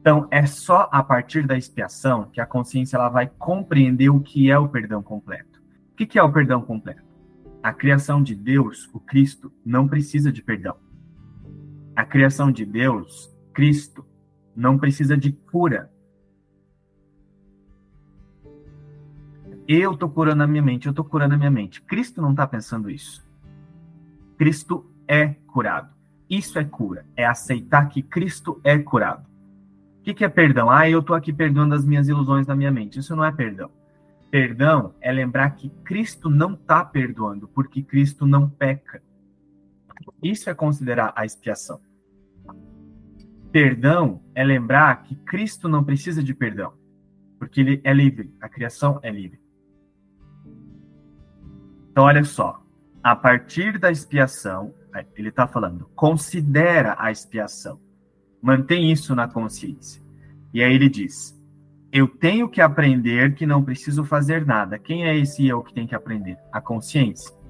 Então, 0.00 0.26
é 0.30 0.46
só 0.46 0.88
a 0.90 1.02
partir 1.02 1.46
da 1.46 1.56
expiação 1.56 2.30
que 2.32 2.40
a 2.40 2.46
consciência 2.46 2.96
ela 2.96 3.08
vai 3.08 3.26
compreender 3.38 4.08
o 4.08 4.20
que 4.20 4.50
é 4.50 4.58
o 4.58 4.68
perdão 4.68 5.02
completo. 5.02 5.60
O 5.92 5.94
que 5.94 6.18
é 6.18 6.22
o 6.22 6.32
perdão 6.32 6.62
completo? 6.62 7.02
A 7.62 7.72
criação 7.72 8.22
de 8.22 8.34
Deus, 8.34 8.88
o 8.94 8.98
Cristo, 8.98 9.52
não 9.64 9.86
precisa 9.86 10.32
de 10.32 10.42
perdão 10.42 10.76
a 12.00 12.04
criação 12.04 12.50
de 12.50 12.64
Deus, 12.64 13.30
Cristo, 13.52 14.06
não 14.56 14.78
precisa 14.78 15.16
de 15.18 15.32
cura. 15.32 15.92
Eu 19.68 19.92
estou 19.92 20.08
curando 20.08 20.42
a 20.42 20.46
minha 20.46 20.62
mente, 20.62 20.86
eu 20.86 20.90
estou 20.90 21.04
curando 21.04 21.34
a 21.34 21.36
minha 21.36 21.50
mente. 21.50 21.82
Cristo 21.82 22.22
não 22.22 22.30
está 22.30 22.46
pensando 22.46 22.90
isso. 22.90 23.22
Cristo 24.38 24.90
é 25.06 25.28
curado. 25.46 25.94
Isso 26.28 26.58
é 26.58 26.64
cura. 26.64 27.04
É 27.14 27.26
aceitar 27.26 27.88
que 27.88 28.02
Cristo 28.02 28.58
é 28.64 28.78
curado. 28.78 29.28
Que, 30.10 30.14
que 30.14 30.24
é 30.24 30.28
perdão? 30.28 30.68
Ah, 30.68 30.90
eu 30.90 30.98
estou 30.98 31.14
aqui 31.14 31.32
perdoando 31.32 31.72
as 31.72 31.84
minhas 31.84 32.08
ilusões 32.08 32.46
na 32.46 32.56
minha 32.56 32.70
mente. 32.70 32.98
Isso 32.98 33.14
não 33.14 33.24
é 33.24 33.30
perdão. 33.30 33.70
Perdão 34.28 34.94
é 35.00 35.12
lembrar 35.12 35.50
que 35.50 35.70
Cristo 35.84 36.28
não 36.28 36.54
está 36.54 36.84
perdoando, 36.84 37.46
porque 37.46 37.82
Cristo 37.82 38.26
não 38.26 38.48
peca. 38.48 39.00
Isso 40.22 40.50
é 40.50 40.54
considerar 40.54 41.12
a 41.14 41.24
expiação. 41.24 41.80
Perdão 43.52 44.20
é 44.34 44.42
lembrar 44.42 45.02
que 45.02 45.14
Cristo 45.14 45.68
não 45.68 45.84
precisa 45.84 46.22
de 46.22 46.34
perdão, 46.34 46.72
porque 47.38 47.60
ele 47.60 47.80
é 47.84 47.92
livre, 47.92 48.34
a 48.40 48.48
criação 48.48 48.98
é 49.02 49.10
livre. 49.10 49.40
Então, 51.90 52.04
olha 52.04 52.24
só, 52.24 52.64
a 53.02 53.14
partir 53.14 53.78
da 53.78 53.90
expiação, 53.90 54.74
ele 55.16 55.28
está 55.28 55.46
falando, 55.46 55.88
considera 55.94 56.96
a 56.98 57.10
expiação, 57.10 57.80
mantém 58.40 58.90
isso 58.90 59.14
na 59.14 59.28
consciência. 59.28 60.02
E 60.52 60.62
aí 60.62 60.74
ele 60.74 60.88
diz: 60.88 61.38
Eu 61.92 62.08
tenho 62.08 62.48
que 62.48 62.60
aprender 62.60 63.34
que 63.34 63.46
não 63.46 63.62
preciso 63.62 64.04
fazer 64.04 64.44
nada. 64.46 64.78
Quem 64.78 65.06
é 65.06 65.16
esse 65.16 65.46
eu 65.46 65.62
que 65.62 65.74
tem 65.74 65.86
que 65.86 65.94
aprender? 65.94 66.38
A 66.52 66.60
consciência 66.60 67.40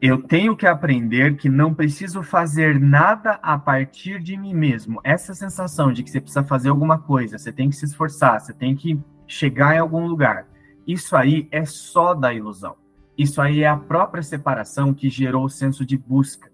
eu 0.00 0.22
tenho 0.22 0.56
que 0.56 0.66
aprender 0.66 1.36
que 1.36 1.48
não 1.50 1.74
preciso 1.74 2.22
fazer 2.22 2.80
nada 2.80 3.32
a 3.42 3.58
partir 3.58 4.22
de 4.22 4.34
mim 4.34 4.54
mesmo. 4.54 4.98
Essa 5.04 5.34
sensação 5.34 5.92
de 5.92 6.02
que 6.02 6.10
você 6.10 6.20
precisa 6.20 6.42
fazer 6.42 6.70
alguma 6.70 6.98
coisa, 6.98 7.36
você 7.36 7.52
tem 7.52 7.68
que 7.68 7.76
se 7.76 7.84
esforçar, 7.84 8.40
você 8.40 8.54
tem 8.54 8.74
que 8.74 8.98
chegar 9.26 9.74
em 9.74 9.78
algum 9.78 10.06
lugar. 10.06 10.48
Isso 10.86 11.14
aí 11.14 11.46
é 11.50 11.66
só 11.66 12.14
da 12.14 12.32
ilusão. 12.32 12.76
Isso 13.16 13.42
aí 13.42 13.62
é 13.62 13.68
a 13.68 13.76
própria 13.76 14.22
separação 14.22 14.94
que 14.94 15.10
gerou 15.10 15.44
o 15.44 15.50
senso 15.50 15.84
de 15.84 15.98
busca. 15.98 16.49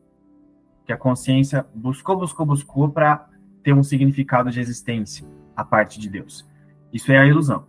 Que 0.87 0.93
a 0.93 0.97
consciência 0.97 1.67
buscou, 1.75 2.17
buscou, 2.17 2.47
buscou 2.47 2.89
para 2.89 3.29
ter 3.63 3.75
um 3.75 3.83
significado 3.83 4.51
de 4.51 4.61
existência 4.61 5.27
a 5.55 5.65
parte 5.65 6.01
de 6.01 6.09
Deus. 6.09 6.49
Isso 6.93 7.13
é 7.13 7.19
a 7.19 7.27
ilusão. 7.27 7.67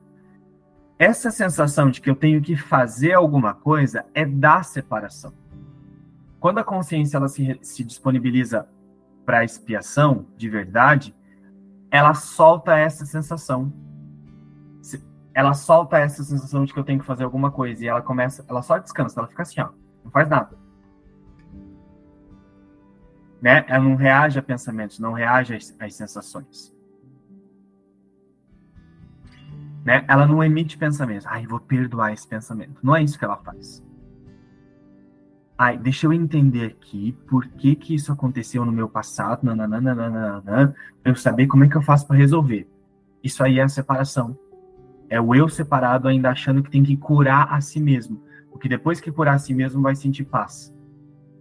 Essa 1.00 1.32
sensação 1.32 1.90
de 1.90 2.00
que 2.00 2.10
eu 2.10 2.16
tenho 2.16 2.42
que 2.42 2.56
fazer 2.56 3.14
alguma 3.14 3.54
coisa 3.54 4.06
é 4.14 4.26
da 4.26 4.64
separação 4.64 5.34
quando 6.40 6.60
a 6.60 6.64
consciência 6.64 7.18
ela 7.18 7.28
se, 7.28 7.60
se 7.62 7.84
disponibiliza 7.84 8.68
para 9.26 9.40
a 9.40 9.44
expiação 9.44 10.28
de 10.38 10.50
verdade, 10.50 11.16
ela 11.92 12.14
solta 12.14 12.78
essa 12.78 13.06
sensação. 13.06 13.74
Ela 15.34 15.54
solta 15.54 16.00
essa 16.00 16.24
sensação 16.24 16.64
de 16.64 16.74
que 16.74 16.80
eu 16.80 16.84
tenho 16.84 17.00
que 17.00 17.06
fazer 17.06 17.24
alguma 17.24 17.52
coisa 17.52 17.84
e 17.84 17.88
ela 17.88 18.02
começa, 18.02 18.46
ela 18.48 18.62
só 18.62 18.78
descansa, 18.78 19.20
ela 19.20 19.28
fica 19.28 19.44
assim, 19.44 19.62
ó, 19.62 19.70
não 20.04 20.12
faz 20.12 20.28
nada. 20.30 20.58
Né? 23.42 23.66
Ela 23.68 23.84
não 23.84 23.96
reage 23.96 24.40
a 24.40 24.42
pensamentos, 24.42 25.00
não 25.00 25.14
reage 25.14 25.56
às, 25.56 25.76
às 25.80 25.96
sensações. 25.96 26.76
Né? 29.86 30.04
Ela 30.08 30.26
não 30.26 30.44
emite 30.44 30.78
pensamentos. 30.78 31.26
Ai, 31.28 31.46
vou 31.46 31.60
perdoar 31.60 32.12
esse 32.12 32.28
pensamento. 32.28 32.78
Não 32.84 32.96
é 32.96 33.04
isso 33.04 33.18
que 33.18 33.24
ela 33.24 33.38
faz. 33.38 33.82
Ai, 35.58 35.78
deixa 35.78 36.06
eu 36.06 36.14
entender 36.14 36.66
aqui 36.66 37.14
por 37.28 37.48
que 37.48 37.76
que 37.76 37.96
isso 37.96 38.12
aconteceu 38.12 38.64
no 38.64 38.72
meu 38.72 38.88
passado, 38.88 39.42
para 39.42 40.76
eu 41.06 41.16
saber 41.16 41.48
como 41.48 41.64
é 41.64 41.70
que 41.70 41.76
eu 41.76 41.82
faço 41.82 42.06
para 42.06 42.18
resolver. 42.18 42.70
Isso 43.24 43.44
aí 43.44 43.60
é 43.60 43.64
a 43.64 43.70
separação. 43.70 44.38
É 45.10 45.20
o 45.20 45.34
eu 45.34 45.48
separado 45.48 46.08
ainda 46.08 46.30
achando 46.30 46.62
que 46.62 46.70
tem 46.70 46.84
que 46.84 46.98
curar 46.98 47.52
a 47.52 47.62
si 47.62 47.80
mesmo. 47.80 48.22
Porque 48.52 48.68
depois 48.68 49.00
que 49.00 49.12
curar 49.12 49.36
a 49.36 49.40
si 49.40 49.54
mesmo, 49.54 49.82
vai 49.82 49.96
sentir 49.96 50.26
paz. 50.26 50.76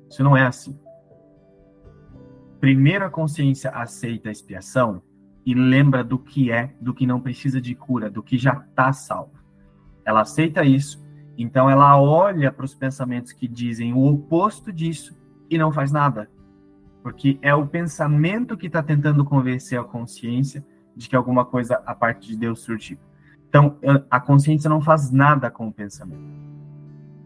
Isso 0.09 0.23
não 0.23 0.37
é 0.37 0.47
assim. 0.47 0.79
Primeiro 2.61 3.05
a 3.05 3.11
consciência 3.11 3.71
aceita 3.71 4.29
a 4.29 4.33
expiação 4.33 5.03
e 5.45 5.55
lembra 5.55 6.03
do 6.03 6.19
que 6.19 6.51
é, 6.51 6.75
do 6.81 6.95
que 6.95 7.07
não 7.07 7.21
precisa 7.21 7.61
de 7.61 7.75
cura, 7.75 8.11
do 8.11 8.23
que 8.23 8.37
já 8.37 8.65
está 8.69 8.93
salvo. 8.93 9.37
Ela 10.05 10.23
aceita 10.23 10.65
isso 10.65 11.07
então 11.39 11.69
ela 11.69 12.01
olha 12.01 12.51
para 12.51 12.65
os 12.65 12.75
pensamentos 12.75 13.33
que 13.33 13.47
dizem 13.47 13.93
o 13.93 14.07
oposto 14.07 14.73
disso 14.73 15.17
e 15.51 15.59
não 15.59 15.71
faz 15.71 15.93
nada. 15.93 16.31
Porque 17.03 17.39
é 17.43 17.55
o 17.55 17.67
pensamento 17.67 18.57
que 18.57 18.67
está 18.67 18.83
tentando 18.83 19.25
convencer 19.25 19.79
a 19.79 19.85
consciência 19.85 20.65
de 20.97 21.09
que 21.09 21.15
alguma 21.15 21.45
coisa 21.45 21.83
a 21.85 21.95
parte 21.95 22.29
de 22.29 22.37
Deus 22.37 22.61
surgiu. 22.61 22.99
Então 23.49 23.79
a 24.11 24.19
consciência 24.19 24.69
não 24.69 24.81
faz 24.81 25.11
nada 25.11 25.51
com 25.51 25.69
o 25.69 25.73
pensamento. 25.73 26.25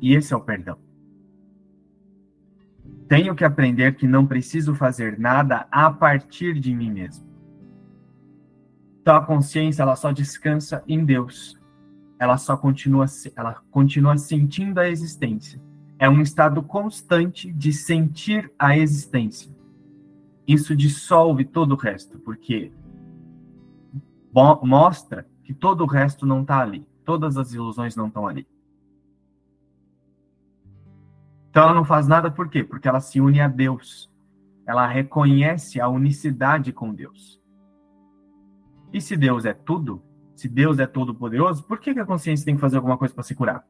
E 0.01 0.15
esse 0.15 0.35
é 0.35 0.37
o 0.37 0.41
perdão. 0.41 0.77
Tenho 3.11 3.35
que 3.35 3.45
aprender 3.45 3.95
que 3.97 4.07
não 4.07 4.27
preciso 4.27 4.75
fazer 4.75 5.19
nada 5.19 5.67
a 5.71 5.91
partir 5.91 6.59
de 6.59 6.75
mim 6.75 6.91
mesmo. 6.91 7.29
Então 9.03 9.17
a 9.17 9.27
consciência 9.27 9.83
ela 9.83 9.97
só 9.97 10.11
descansa 10.13 10.83
em 10.89 11.05
Deus 11.05 11.61
ela 12.21 12.37
só 12.37 12.55
continua, 12.55 13.07
ela 13.35 13.55
continua 13.71 14.19
sentindo 14.19 14.79
a 14.79 14.87
existência. 14.87 15.59
É 15.99 16.09
um 16.09 16.21
estado 16.21 16.63
constante 16.63 17.51
de 17.51 17.73
sentir 17.73 18.53
a 18.59 18.77
existência. 18.77 19.51
Isso 20.47 20.77
dissolve 20.77 21.47
todo 21.47 21.73
o 21.73 21.77
resto, 21.77 22.19
porque 22.19 22.71
mostra 24.63 25.27
que 25.43 25.55
todo 25.55 25.83
o 25.83 25.87
resto 25.87 26.27
não 26.27 26.43
está 26.43 26.61
ali. 26.61 26.87
Todas 27.07 27.39
as 27.39 27.55
ilusões 27.55 27.97
não 27.97 28.09
estão 28.09 28.29
ali. 28.29 28.47
Então 31.51 31.65
ela 31.65 31.75
não 31.75 31.85
faz 31.85 32.07
nada 32.07 32.31
por 32.31 32.49
quê? 32.49 32.63
Porque 32.63 32.89
ela 32.89 33.01
se 33.01 33.21
une 33.21 33.41
a 33.41 33.49
Deus. 33.49 34.11
Ela 34.67 34.87
reconhece 34.87 35.81
a 35.81 35.89
unicidade 35.89 36.73
com 36.73 36.95
Deus. 36.95 37.41
E 38.93 39.01
se 39.01 39.17
Deus 39.17 39.45
é 39.45 39.53
tudo, 39.53 40.03
se 40.35 40.49
Deus 40.49 40.79
é 40.79 40.87
todo 40.87 41.15
poderoso, 41.15 41.65
por 41.65 41.79
que, 41.79 41.93
que 41.93 42.01
a 42.01 42.07
consciência 42.07 42.45
tem 42.45 42.55
que 42.55 42.61
fazer 42.61 42.77
alguma 42.77 42.97
coisa 42.97 43.13
para 43.13 43.25
se 43.25 43.35
curar? 43.35 43.65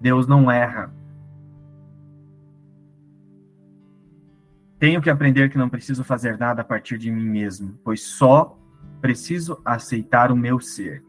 Deus 0.00 0.26
não 0.26 0.50
erra. 0.50 0.94
Tenho 4.78 5.02
que 5.02 5.10
aprender 5.10 5.50
que 5.50 5.58
não 5.58 5.68
preciso 5.68 6.04
fazer 6.04 6.38
nada 6.38 6.62
a 6.62 6.64
partir 6.64 6.98
de 6.98 7.10
mim 7.10 7.26
mesmo, 7.28 7.78
pois 7.82 8.02
só 8.02 8.56
preciso 9.00 9.60
aceitar 9.64 10.30
o 10.30 10.36
meu 10.36 10.60
ser, 10.60 11.04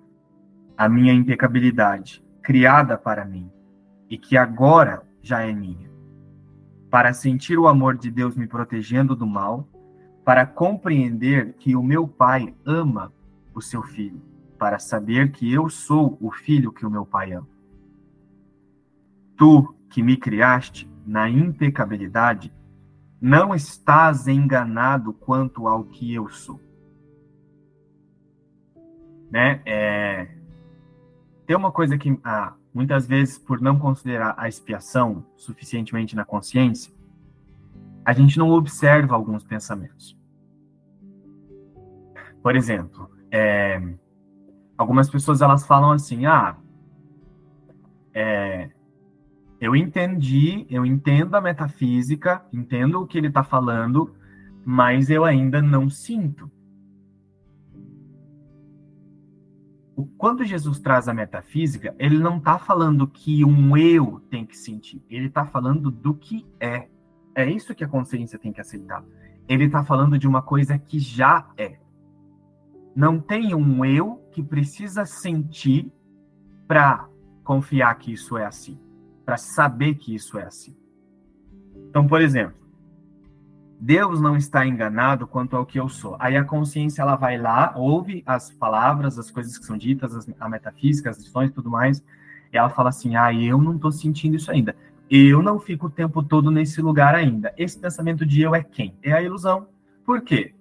a 0.76 0.90
minha 0.90 1.14
impecabilidade, 1.14 2.24
criada 2.42 2.98
para 2.98 3.24
mim, 3.26 3.52
e 4.10 4.18
que 4.18 4.36
agora 4.36 5.04
já 5.22 5.42
é 5.42 5.54
minha. 5.54 5.90
Para 6.90 7.14
sentir 7.14 7.58
o 7.58 7.68
amor 7.68 7.98
de 7.98 8.10
Deus 8.10 8.36
me 8.36 8.48
protegendo 8.48 9.16
do 9.16 9.28
mal, 9.28 9.68
para 10.26 10.46
compreender 10.46 11.54
que 11.54 11.76
o 11.76 11.84
meu 11.84 12.08
Pai 12.08 12.54
ama 12.66 13.14
o 13.54 13.62
seu 13.62 13.84
filho, 13.84 14.22
para 14.58 14.80
saber 14.80 15.32
que 15.32 15.52
eu 15.52 15.70
sou 15.70 16.18
o 16.20 16.32
filho 16.32 16.72
que 16.72 16.86
o 16.86 16.90
meu 16.90 17.06
Pai 17.06 17.34
ama. 17.34 17.48
Tu, 19.38 19.76
que 19.90 20.04
me 20.04 20.18
criaste 20.18 20.90
na 21.06 21.30
impecabilidade, 21.30 22.54
não 23.22 23.54
estás 23.54 24.28
enganado 24.28 25.14
quanto 25.14 25.68
ao 25.68 25.84
que 25.84 26.14
eu 26.14 26.30
sou. 26.30 26.60
Né? 29.32 29.62
É... 29.66 30.28
Tem 31.46 31.56
uma 31.56 31.72
coisa 31.72 31.98
que 31.98 32.20
muitas 32.74 33.08
vezes, 33.08 33.38
por 33.38 33.62
não 33.62 33.78
considerar 33.78 34.36
a 34.38 34.48
expiação 34.48 35.26
suficientemente 35.36 36.16
na 36.16 36.26
consciência, 36.26 36.94
a 38.06 38.14
gente 38.14 38.38
não 38.38 38.50
observa 38.52 39.16
alguns 39.16 39.44
pensamentos. 39.44 40.18
Por 42.42 42.56
exemplo, 42.56 43.10
é... 43.32 43.82
algumas 44.78 45.10
pessoas 45.10 45.42
elas 45.42 45.66
falam 45.66 45.92
assim, 45.92 46.26
ah, 46.26 46.56
é, 48.14 48.70
eu 49.60 49.76
entendi, 49.76 50.66
eu 50.70 50.86
entendo 50.86 51.36
a 51.36 51.42
metafísica, 51.42 52.46
entendo 52.52 53.02
o 53.02 53.08
que 53.08 53.18
ele 53.18 53.28
está 53.28 53.44
falando, 53.44 54.16
mas 54.64 55.10
eu 55.10 55.26
ainda 55.26 55.62
não 55.62 55.90
sinto. 55.90 56.50
Quando 60.18 60.46
Jesus 60.46 60.80
traz 60.80 61.08
a 61.08 61.14
metafísica, 61.14 61.96
ele 61.98 62.18
não 62.18 62.38
está 62.38 62.58
falando 62.58 63.08
que 63.08 63.44
um 63.44 63.76
eu 63.76 64.22
tem 64.30 64.46
que 64.46 64.58
sentir, 64.58 65.04
ele 65.10 65.28
está 65.28 65.46
falando 65.46 65.90
do 65.90 66.14
que 66.14 66.46
é. 66.60 66.88
É 67.36 67.50
isso 67.50 67.76
que 67.76 67.84
a 67.84 67.88
consciência 67.88 68.40
tem 68.40 68.52
que 68.52 68.62
aceitar. 68.62 69.04
Ele 69.48 69.66
está 69.66 69.84
falando 69.84 70.18
de 70.18 70.28
uma 70.28 70.42
coisa 70.42 70.78
que 70.78 71.00
já 71.00 71.50
é. 71.58 71.80
Não 72.96 73.20
tem 73.20 73.56
um 73.56 73.86
eu 73.86 74.28
que 74.32 74.44
precisa 74.44 75.06
sentir 75.06 75.92
para 76.68 77.08
confiar 77.44 77.96
que 77.96 78.12
isso 78.12 78.38
é 78.38 78.46
assim 78.46 78.80
para 79.30 79.38
saber 79.38 79.94
que 79.94 80.16
isso 80.16 80.40
é 80.40 80.44
assim. 80.44 80.76
Então, 81.88 82.08
por 82.08 82.20
exemplo, 82.20 82.56
Deus 83.80 84.20
não 84.20 84.36
está 84.36 84.66
enganado 84.66 85.26
quanto 85.26 85.56
ao 85.56 85.66
que 85.66 85.80
eu 85.80 85.88
sou. 85.88 86.18
Aí 86.20 86.36
a 86.36 86.44
consciência 86.44 87.02
ela 87.02 87.16
vai 87.16 87.38
lá, 87.38 87.74
ouve 87.76 88.22
as 88.26 88.52
palavras, 88.52 89.18
as 89.18 89.32
coisas 89.32 89.58
que 89.58 89.66
são 89.66 89.78
ditas, 89.78 90.14
as, 90.14 90.28
a 90.40 90.50
metafísica, 90.50 91.10
as 91.10 91.18
lições 91.18 91.52
tudo 91.52 91.70
mais, 91.70 92.04
e 92.52 92.58
ela 92.58 92.70
fala 92.70 92.90
assim: 92.90 93.16
"Ah, 93.16 93.34
eu 93.34 93.58
não 93.58 93.76
estou 93.76 93.92
sentindo 93.92 94.36
isso 94.36 94.52
ainda. 94.52 94.76
Eu 95.10 95.42
não 95.42 95.60
fico 95.60 95.88
o 95.88 95.90
tempo 95.90 96.22
todo 96.22 96.52
nesse 96.52 96.82
lugar 96.82 97.16
ainda. 97.16 97.54
Esse 97.58 97.80
pensamento 97.80 98.26
de 98.26 98.42
eu 98.42 98.54
é 98.54 98.62
quem? 98.62 98.96
É 99.02 99.14
a 99.14 99.22
ilusão. 99.22 99.68
Por 100.06 100.22
quê? 100.22 100.54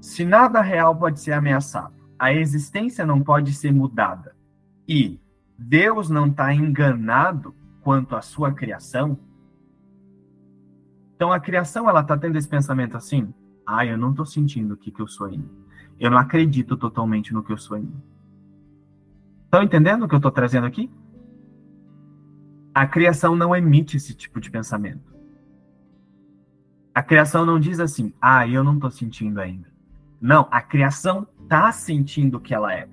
Se 0.00 0.24
nada 0.24 0.60
real 0.60 0.94
pode 0.94 1.18
ser 1.20 1.32
ameaçado, 1.32 1.94
a 2.18 2.32
existência 2.32 3.06
não 3.06 3.20
pode 3.22 3.54
ser 3.54 3.72
mudada 3.72 4.36
e 4.86 5.18
Deus 5.58 6.10
não 6.10 6.26
está 6.26 6.52
enganado, 6.52 7.54
quanto 7.80 8.14
à 8.14 8.22
sua 8.22 8.52
criação, 8.52 9.18
então 11.16 11.32
a 11.32 11.40
criação 11.40 11.88
ela 11.88 12.00
está 12.00 12.16
tendo 12.16 12.36
esse 12.36 12.48
pensamento 12.48 12.96
assim: 12.96 13.32
ah, 13.66 13.84
eu 13.86 13.96
não 13.96 14.10
estou 14.10 14.26
sentindo 14.26 14.74
o 14.74 14.76
que, 14.76 14.90
que 14.90 15.00
eu 15.00 15.06
sou 15.06 15.26
ainda. 15.26 15.48
Eu 15.98 16.10
não 16.10 16.18
acredito 16.18 16.76
totalmente 16.76 17.32
no 17.32 17.42
que 17.42 17.52
eu 17.52 17.58
sou 17.58 17.76
ainda. 17.76 17.94
Estão 19.44 19.62
entendendo 19.62 20.04
o 20.04 20.08
que 20.08 20.14
eu 20.14 20.18
estou 20.18 20.32
trazendo 20.32 20.66
aqui? 20.66 20.90
A 22.74 22.86
criação 22.86 23.36
não 23.36 23.54
emite 23.54 23.96
esse 23.96 24.12
tipo 24.12 24.40
de 24.40 24.50
pensamento. 24.50 25.14
A 26.92 27.02
criação 27.02 27.46
não 27.46 27.60
diz 27.60 27.78
assim, 27.78 28.12
ah, 28.20 28.46
eu 28.48 28.64
não 28.64 28.74
estou 28.74 28.90
sentindo 28.90 29.40
ainda. 29.40 29.72
Não, 30.20 30.48
a 30.50 30.60
criação 30.60 31.26
está 31.42 31.70
sentindo 31.70 32.38
o 32.38 32.40
que 32.40 32.54
ela 32.54 32.72
é. 32.74 32.88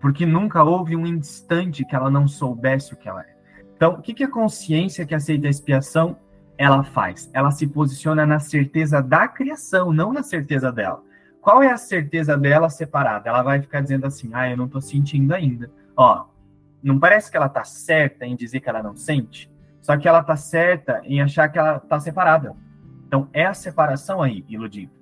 Porque 0.00 0.24
nunca 0.24 0.62
houve 0.62 0.94
um 0.94 1.06
instante 1.06 1.84
que 1.84 1.96
ela 1.96 2.10
não 2.10 2.28
soubesse 2.28 2.94
o 2.94 2.96
que 2.96 3.08
ela 3.08 3.22
é. 3.22 3.36
Então, 3.74 3.94
o 3.94 4.02
que, 4.02 4.14
que 4.14 4.24
a 4.24 4.30
consciência 4.30 5.04
que 5.04 5.14
aceita 5.14 5.48
a 5.48 5.50
expiação 5.50 6.16
ela 6.58 6.82
faz? 6.82 7.30
Ela 7.32 7.52
se 7.52 7.68
posiciona 7.68 8.26
na 8.26 8.40
certeza 8.40 9.00
da 9.00 9.28
criação, 9.28 9.92
não 9.92 10.12
na 10.12 10.24
certeza 10.24 10.72
dela. 10.72 11.02
Qual 11.40 11.62
é 11.62 11.70
a 11.70 11.78
certeza 11.78 12.36
dela 12.36 12.68
separada? 12.68 13.28
Ela 13.28 13.42
vai 13.42 13.62
ficar 13.62 13.80
dizendo 13.80 14.06
assim: 14.06 14.30
ah, 14.34 14.50
eu 14.50 14.56
não 14.56 14.66
estou 14.66 14.80
sentindo 14.80 15.32
ainda. 15.32 15.70
Ó, 15.96 16.26
não 16.82 16.98
parece 16.98 17.30
que 17.30 17.36
ela 17.36 17.46
está 17.46 17.62
certa 17.64 18.26
em 18.26 18.34
dizer 18.34 18.60
que 18.60 18.68
ela 18.68 18.82
não 18.82 18.96
sente? 18.96 19.50
Só 19.80 19.96
que 19.96 20.08
ela 20.08 20.20
está 20.20 20.36
certa 20.36 21.00
em 21.04 21.22
achar 21.22 21.48
que 21.48 21.58
ela 21.58 21.76
está 21.76 21.98
separada. 22.00 22.54
Então, 23.06 23.28
é 23.32 23.46
a 23.46 23.54
separação 23.54 24.20
aí, 24.20 24.44
iludido. 24.48 24.92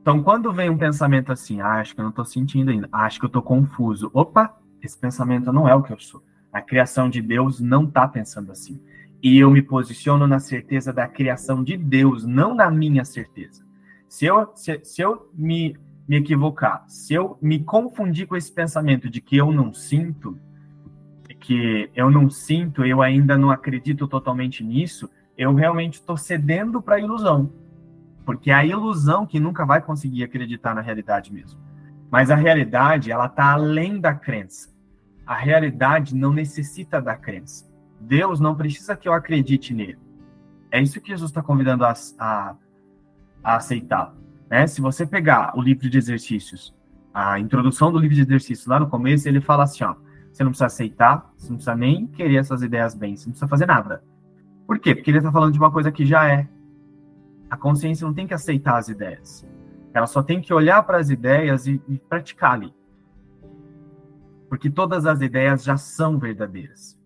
Então, 0.00 0.22
quando 0.22 0.50
vem 0.52 0.70
um 0.70 0.78
pensamento 0.78 1.30
assim, 1.30 1.60
ah, 1.60 1.74
acho 1.74 1.94
que 1.94 2.00
eu 2.00 2.04
não 2.04 2.10
estou 2.10 2.24
sentindo 2.24 2.70
ainda, 2.70 2.88
acho 2.90 3.18
que 3.18 3.26
eu 3.26 3.28
estou 3.28 3.42
confuso. 3.42 4.10
Opa, 4.14 4.56
esse 4.80 4.96
pensamento 4.96 5.52
não 5.52 5.68
é 5.68 5.74
o 5.74 5.82
que 5.82 5.92
eu 5.92 5.98
sou. 5.98 6.22
A 6.50 6.62
criação 6.62 7.10
de 7.10 7.20
Deus 7.20 7.60
não 7.60 7.84
está 7.84 8.08
pensando 8.08 8.50
assim. 8.50 8.80
E 9.22 9.38
eu 9.38 9.50
me 9.50 9.62
posiciono 9.62 10.26
na 10.26 10.38
certeza 10.38 10.92
da 10.92 11.08
criação 11.08 11.64
de 11.64 11.76
Deus, 11.76 12.24
não 12.24 12.54
na 12.54 12.70
minha 12.70 13.04
certeza. 13.04 13.66
Se 14.08 14.26
eu, 14.26 14.52
se, 14.54 14.80
se 14.84 15.02
eu 15.02 15.30
me, 15.34 15.76
me 16.08 16.16
equivocar, 16.16 16.84
se 16.88 17.14
eu 17.14 17.36
me 17.42 17.58
confundir 17.58 18.26
com 18.26 18.36
esse 18.36 18.52
pensamento 18.52 19.10
de 19.10 19.20
que 19.20 19.36
eu 19.36 19.52
não 19.52 19.72
sinto, 19.72 20.38
que 21.40 21.90
eu 21.94 22.10
não 22.10 22.30
sinto, 22.30 22.84
eu 22.84 23.02
ainda 23.02 23.36
não 23.36 23.50
acredito 23.50 24.08
totalmente 24.08 24.64
nisso, 24.64 25.08
eu 25.36 25.54
realmente 25.54 25.94
estou 25.94 26.16
cedendo 26.16 26.82
para 26.82 26.96
a 26.96 27.00
ilusão. 27.00 27.52
Porque 28.24 28.50
é 28.50 28.54
a 28.54 28.64
ilusão 28.64 29.26
que 29.26 29.38
nunca 29.38 29.64
vai 29.64 29.80
conseguir 29.80 30.24
acreditar 30.24 30.74
na 30.74 30.80
realidade 30.80 31.32
mesmo. 31.32 31.60
Mas 32.10 32.30
a 32.30 32.34
realidade, 32.34 33.12
ela 33.12 33.26
está 33.26 33.52
além 33.52 34.00
da 34.00 34.14
crença. 34.14 34.70
A 35.26 35.34
realidade 35.34 36.14
não 36.14 36.32
necessita 36.32 37.00
da 37.00 37.16
crença. 37.16 37.67
Deus 38.00 38.40
não 38.40 38.54
precisa 38.54 38.96
que 38.96 39.08
eu 39.08 39.12
acredite 39.12 39.74
nele. 39.74 39.98
É 40.70 40.80
isso 40.80 41.00
que 41.00 41.08
Jesus 41.08 41.30
está 41.30 41.42
convidando 41.42 41.84
a, 41.84 41.94
a, 42.18 42.54
a 43.42 43.56
aceitar. 43.56 44.14
Né? 44.50 44.66
Se 44.66 44.80
você 44.80 45.06
pegar 45.06 45.56
o 45.56 45.62
livro 45.62 45.88
de 45.88 45.98
exercícios, 45.98 46.74
a 47.12 47.38
introdução 47.38 47.90
do 47.90 47.98
livro 47.98 48.14
de 48.14 48.22
exercícios 48.22 48.66
lá 48.66 48.78
no 48.78 48.88
começo, 48.88 49.28
ele 49.28 49.40
fala 49.40 49.64
assim, 49.64 49.84
ó, 49.84 49.94
você 50.32 50.44
não 50.44 50.50
precisa 50.50 50.66
aceitar, 50.66 51.32
você 51.36 51.48
não 51.48 51.56
precisa 51.56 51.74
nem 51.74 52.06
querer 52.06 52.36
essas 52.36 52.62
ideias 52.62 52.94
bem, 52.94 53.16
você 53.16 53.26
não 53.26 53.32
precisa 53.32 53.48
fazer 53.48 53.66
nada. 53.66 54.02
Por 54.66 54.78
quê? 54.78 54.94
Porque 54.94 55.10
ele 55.10 55.18
está 55.18 55.32
falando 55.32 55.52
de 55.52 55.58
uma 55.58 55.70
coisa 55.70 55.90
que 55.90 56.04
já 56.04 56.28
é. 56.28 56.46
A 57.50 57.56
consciência 57.56 58.06
não 58.06 58.12
tem 58.12 58.26
que 58.26 58.34
aceitar 58.34 58.76
as 58.76 58.88
ideias. 58.88 59.46
Ela 59.94 60.06
só 60.06 60.22
tem 60.22 60.40
que 60.40 60.52
olhar 60.52 60.82
para 60.82 60.98
as 60.98 61.08
ideias 61.08 61.66
e, 61.66 61.80
e 61.88 61.98
praticar 61.98 62.52
ali 62.52 62.72
porque 64.48 64.70
todas 64.70 65.06
as 65.06 65.20
ideias 65.20 65.62
já 65.62 65.76
são 65.76 66.18
verdadeiras. 66.18 66.97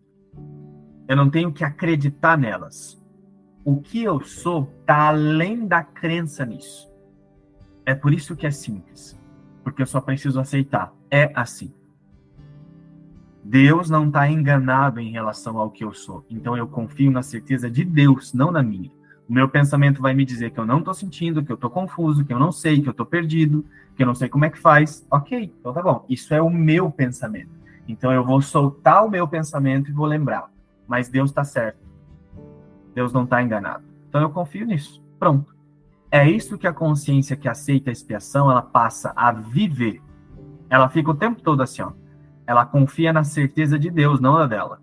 Eu 1.12 1.16
não 1.16 1.28
tenho 1.28 1.52
que 1.52 1.62
acreditar 1.62 2.38
nelas. 2.38 2.98
O 3.62 3.82
que 3.82 4.02
eu 4.02 4.22
sou 4.22 4.72
está 4.80 5.08
além 5.08 5.66
da 5.66 5.84
crença 5.84 6.46
nisso. 6.46 6.90
É 7.84 7.94
por 7.94 8.14
isso 8.14 8.34
que 8.34 8.46
é 8.46 8.50
simples, 8.50 9.20
porque 9.62 9.82
eu 9.82 9.86
só 9.86 10.00
preciso 10.00 10.40
aceitar. 10.40 10.90
É 11.10 11.30
assim. 11.34 11.70
Deus 13.44 13.90
não 13.90 14.06
está 14.06 14.26
enganado 14.26 15.00
em 15.00 15.12
relação 15.12 15.58
ao 15.58 15.70
que 15.70 15.84
eu 15.84 15.92
sou. 15.92 16.24
Então 16.30 16.56
eu 16.56 16.66
confio 16.66 17.10
na 17.10 17.22
certeza 17.22 17.70
de 17.70 17.84
Deus, 17.84 18.32
não 18.32 18.50
na 18.50 18.62
minha. 18.62 18.90
O 19.28 19.34
meu 19.34 19.50
pensamento 19.50 20.00
vai 20.00 20.14
me 20.14 20.24
dizer 20.24 20.50
que 20.52 20.60
eu 20.60 20.64
não 20.64 20.78
estou 20.78 20.94
sentindo, 20.94 21.44
que 21.44 21.52
eu 21.52 21.56
estou 21.56 21.68
confuso, 21.68 22.24
que 22.24 22.32
eu 22.32 22.38
não 22.38 22.50
sei, 22.50 22.80
que 22.80 22.88
eu 22.88 22.92
estou 22.92 23.04
perdido, 23.04 23.66
que 23.94 24.02
eu 24.02 24.06
não 24.06 24.14
sei 24.14 24.30
como 24.30 24.46
é 24.46 24.50
que 24.50 24.58
faz. 24.58 25.06
Ok, 25.10 25.52
então 25.60 25.74
tá 25.74 25.82
bom. 25.82 26.06
Isso 26.08 26.32
é 26.32 26.40
o 26.40 26.48
meu 26.48 26.90
pensamento. 26.90 27.50
Então 27.86 28.10
eu 28.10 28.24
vou 28.24 28.40
soltar 28.40 29.04
o 29.04 29.10
meu 29.10 29.28
pensamento 29.28 29.90
e 29.90 29.92
vou 29.92 30.06
lembrar. 30.06 30.51
Mas 30.92 31.08
Deus 31.08 31.30
está 31.30 31.42
certo. 31.42 31.88
Deus 32.94 33.14
não 33.14 33.24
está 33.24 33.42
enganado. 33.42 33.82
Então 34.10 34.20
eu 34.20 34.28
confio 34.28 34.66
nisso. 34.66 35.02
Pronto. 35.18 35.56
É 36.10 36.28
isso 36.28 36.58
que 36.58 36.66
a 36.66 36.72
consciência 36.74 37.34
que 37.34 37.48
aceita 37.48 37.88
a 37.88 37.92
expiação, 37.94 38.50
ela 38.50 38.60
passa 38.60 39.10
a 39.16 39.32
viver. 39.32 40.02
Ela 40.68 40.90
fica 40.90 41.10
o 41.10 41.14
tempo 41.14 41.40
todo 41.40 41.62
assim, 41.62 41.80
ó. 41.80 41.92
Ela 42.46 42.66
confia 42.66 43.10
na 43.10 43.24
certeza 43.24 43.78
de 43.78 43.88
Deus, 43.88 44.20
não 44.20 44.34
na 44.34 44.46
dela. 44.46 44.82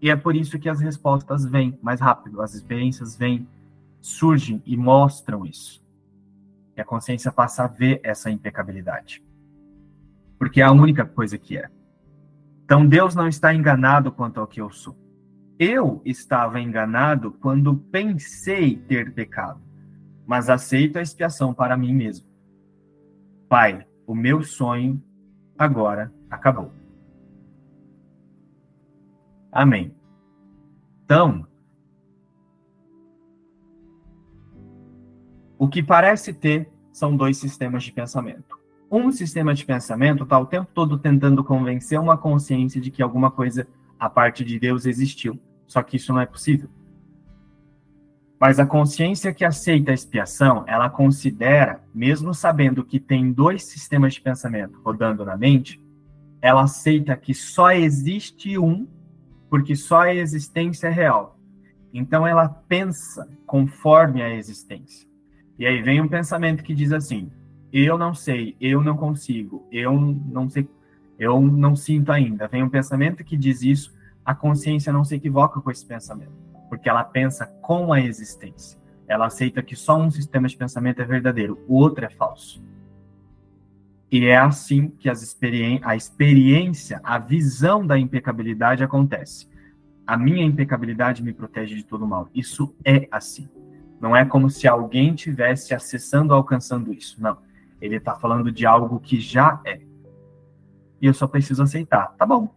E 0.00 0.08
é 0.08 0.14
por 0.14 0.36
isso 0.36 0.60
que 0.60 0.68
as 0.68 0.78
respostas 0.78 1.44
vêm 1.44 1.76
mais 1.82 2.00
rápido, 2.00 2.40
as 2.40 2.54
experiências 2.54 3.16
vêm, 3.16 3.48
surgem 4.00 4.62
e 4.64 4.76
mostram 4.76 5.44
isso. 5.44 5.84
E 6.76 6.80
a 6.80 6.84
consciência 6.84 7.32
passa 7.32 7.64
a 7.64 7.66
ver 7.66 8.00
essa 8.04 8.30
impecabilidade. 8.30 9.24
Porque 10.38 10.60
é 10.60 10.64
a 10.64 10.70
única 10.70 11.04
coisa 11.04 11.36
que 11.36 11.58
é. 11.58 11.68
Então 12.70 12.86
Deus 12.86 13.16
não 13.16 13.26
está 13.26 13.52
enganado 13.52 14.12
quanto 14.12 14.38
ao 14.38 14.46
que 14.46 14.60
eu 14.60 14.70
sou. 14.70 14.96
Eu 15.58 16.00
estava 16.04 16.60
enganado 16.60 17.32
quando 17.32 17.74
pensei 17.74 18.76
ter 18.76 19.12
pecado, 19.12 19.60
mas 20.24 20.48
aceito 20.48 20.96
a 20.96 21.02
expiação 21.02 21.52
para 21.52 21.76
mim 21.76 21.92
mesmo. 21.92 22.28
Pai, 23.48 23.84
o 24.06 24.14
meu 24.14 24.44
sonho 24.44 25.02
agora 25.58 26.14
acabou. 26.30 26.72
Amém. 29.50 29.92
Então, 31.04 31.44
o 35.58 35.68
que 35.68 35.82
parece 35.82 36.32
ter 36.32 36.70
são 36.92 37.16
dois 37.16 37.36
sistemas 37.36 37.82
de 37.82 37.90
pensamento. 37.90 38.59
Um 38.90 39.12
sistema 39.12 39.54
de 39.54 39.64
pensamento 39.64 40.24
está 40.24 40.36
o 40.36 40.46
tempo 40.46 40.68
todo 40.74 40.98
tentando 40.98 41.44
convencer 41.44 41.98
uma 42.00 42.18
consciência 42.18 42.80
de 42.80 42.90
que 42.90 43.02
alguma 43.02 43.30
coisa 43.30 43.68
a 43.98 44.10
parte 44.10 44.44
de 44.44 44.58
Deus 44.58 44.84
existiu, 44.84 45.38
só 45.64 45.80
que 45.80 45.96
isso 45.96 46.12
não 46.12 46.20
é 46.20 46.26
possível. 46.26 46.68
Mas 48.40 48.58
a 48.58 48.66
consciência 48.66 49.32
que 49.32 49.44
aceita 49.44 49.92
a 49.92 49.94
expiação, 49.94 50.64
ela 50.66 50.90
considera, 50.90 51.84
mesmo 51.94 52.34
sabendo 52.34 52.82
que 52.82 52.98
tem 52.98 53.30
dois 53.32 53.62
sistemas 53.62 54.14
de 54.14 54.22
pensamento 54.22 54.80
rodando 54.82 55.24
na 55.24 55.36
mente, 55.36 55.80
ela 56.42 56.62
aceita 56.62 57.16
que 57.16 57.34
só 57.34 57.70
existe 57.70 58.58
um, 58.58 58.88
porque 59.48 59.76
só 59.76 60.00
a 60.00 60.14
existência 60.14 60.88
é 60.88 60.90
real. 60.90 61.38
Então 61.92 62.26
ela 62.26 62.48
pensa 62.48 63.28
conforme 63.46 64.22
a 64.22 64.34
existência. 64.34 65.06
E 65.58 65.66
aí 65.66 65.80
vem 65.82 66.00
um 66.00 66.08
pensamento 66.08 66.64
que 66.64 66.74
diz 66.74 66.92
assim: 66.92 67.30
eu 67.72 67.96
não 67.96 68.14
sei, 68.14 68.56
eu 68.60 68.82
não 68.82 68.96
consigo, 68.96 69.66
eu 69.70 69.98
não 69.98 70.48
sei, 70.48 70.68
eu 71.18 71.40
não 71.40 71.76
sinto 71.76 72.10
ainda. 72.10 72.48
Vem 72.48 72.62
um 72.62 72.68
pensamento 72.68 73.24
que 73.24 73.36
diz 73.36 73.62
isso, 73.62 73.94
a 74.24 74.34
consciência 74.34 74.92
não 74.92 75.04
se 75.04 75.14
equivoca 75.14 75.60
com 75.60 75.70
esse 75.70 75.84
pensamento, 75.84 76.32
porque 76.68 76.88
ela 76.88 77.04
pensa 77.04 77.46
com 77.62 77.92
a 77.92 78.00
existência. 78.00 78.78
Ela 79.06 79.26
aceita 79.26 79.62
que 79.62 79.74
só 79.74 79.98
um 79.98 80.10
sistema 80.10 80.48
de 80.48 80.56
pensamento 80.56 81.02
é 81.02 81.04
verdadeiro, 81.04 81.58
o 81.66 81.76
outro 81.76 82.04
é 82.04 82.10
falso. 82.10 82.62
E 84.10 84.24
é 84.24 84.36
assim 84.36 84.88
que 84.88 85.08
a 85.08 85.94
experiência, 85.94 87.00
a 87.04 87.18
visão 87.18 87.86
da 87.86 87.96
impecabilidade 87.96 88.82
acontece. 88.82 89.48
A 90.04 90.16
minha 90.16 90.44
impecabilidade 90.44 91.22
me 91.22 91.32
protege 91.32 91.76
de 91.76 91.84
todo 91.84 92.04
mal. 92.04 92.28
Isso 92.34 92.74
é 92.84 93.06
assim. 93.12 93.48
Não 94.00 94.16
é 94.16 94.24
como 94.24 94.50
se 94.50 94.66
alguém 94.66 95.14
tivesse 95.14 95.72
acessando, 95.72 96.34
alcançando 96.34 96.92
isso. 96.92 97.22
Não. 97.22 97.38
Ele 97.80 97.96
está 97.96 98.14
falando 98.14 98.52
de 98.52 98.66
algo 98.66 99.00
que 99.00 99.20
já 99.20 99.60
é. 99.64 99.80
E 101.00 101.06
eu 101.06 101.14
só 101.14 101.26
preciso 101.26 101.62
aceitar. 101.62 102.14
Tá 102.16 102.26
bom. 102.26 102.54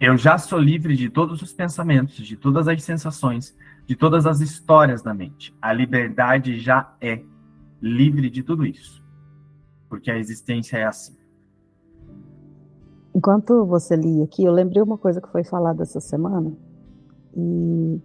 Eu 0.00 0.16
já 0.16 0.36
sou 0.36 0.58
livre 0.58 0.96
de 0.96 1.08
todos 1.08 1.40
os 1.40 1.52
pensamentos, 1.52 2.16
de 2.26 2.36
todas 2.36 2.68
as 2.68 2.82
sensações, 2.82 3.56
de 3.86 3.96
todas 3.96 4.26
as 4.26 4.40
histórias 4.40 5.02
na 5.02 5.14
mente. 5.14 5.56
A 5.62 5.72
liberdade 5.72 6.58
já 6.58 6.94
é 7.00 7.22
livre 7.80 8.28
de 8.28 8.42
tudo 8.42 8.66
isso. 8.66 9.02
Porque 9.88 10.10
a 10.10 10.18
existência 10.18 10.76
é 10.76 10.84
assim. 10.84 11.16
Enquanto 13.14 13.64
você 13.64 13.94
lia 13.94 14.24
aqui, 14.24 14.44
eu 14.44 14.52
lembrei 14.52 14.82
uma 14.82 14.98
coisa 14.98 15.20
que 15.20 15.30
foi 15.30 15.44
falada 15.44 15.84
essa 15.84 16.00
semana 16.00 16.52
e 17.36 18.00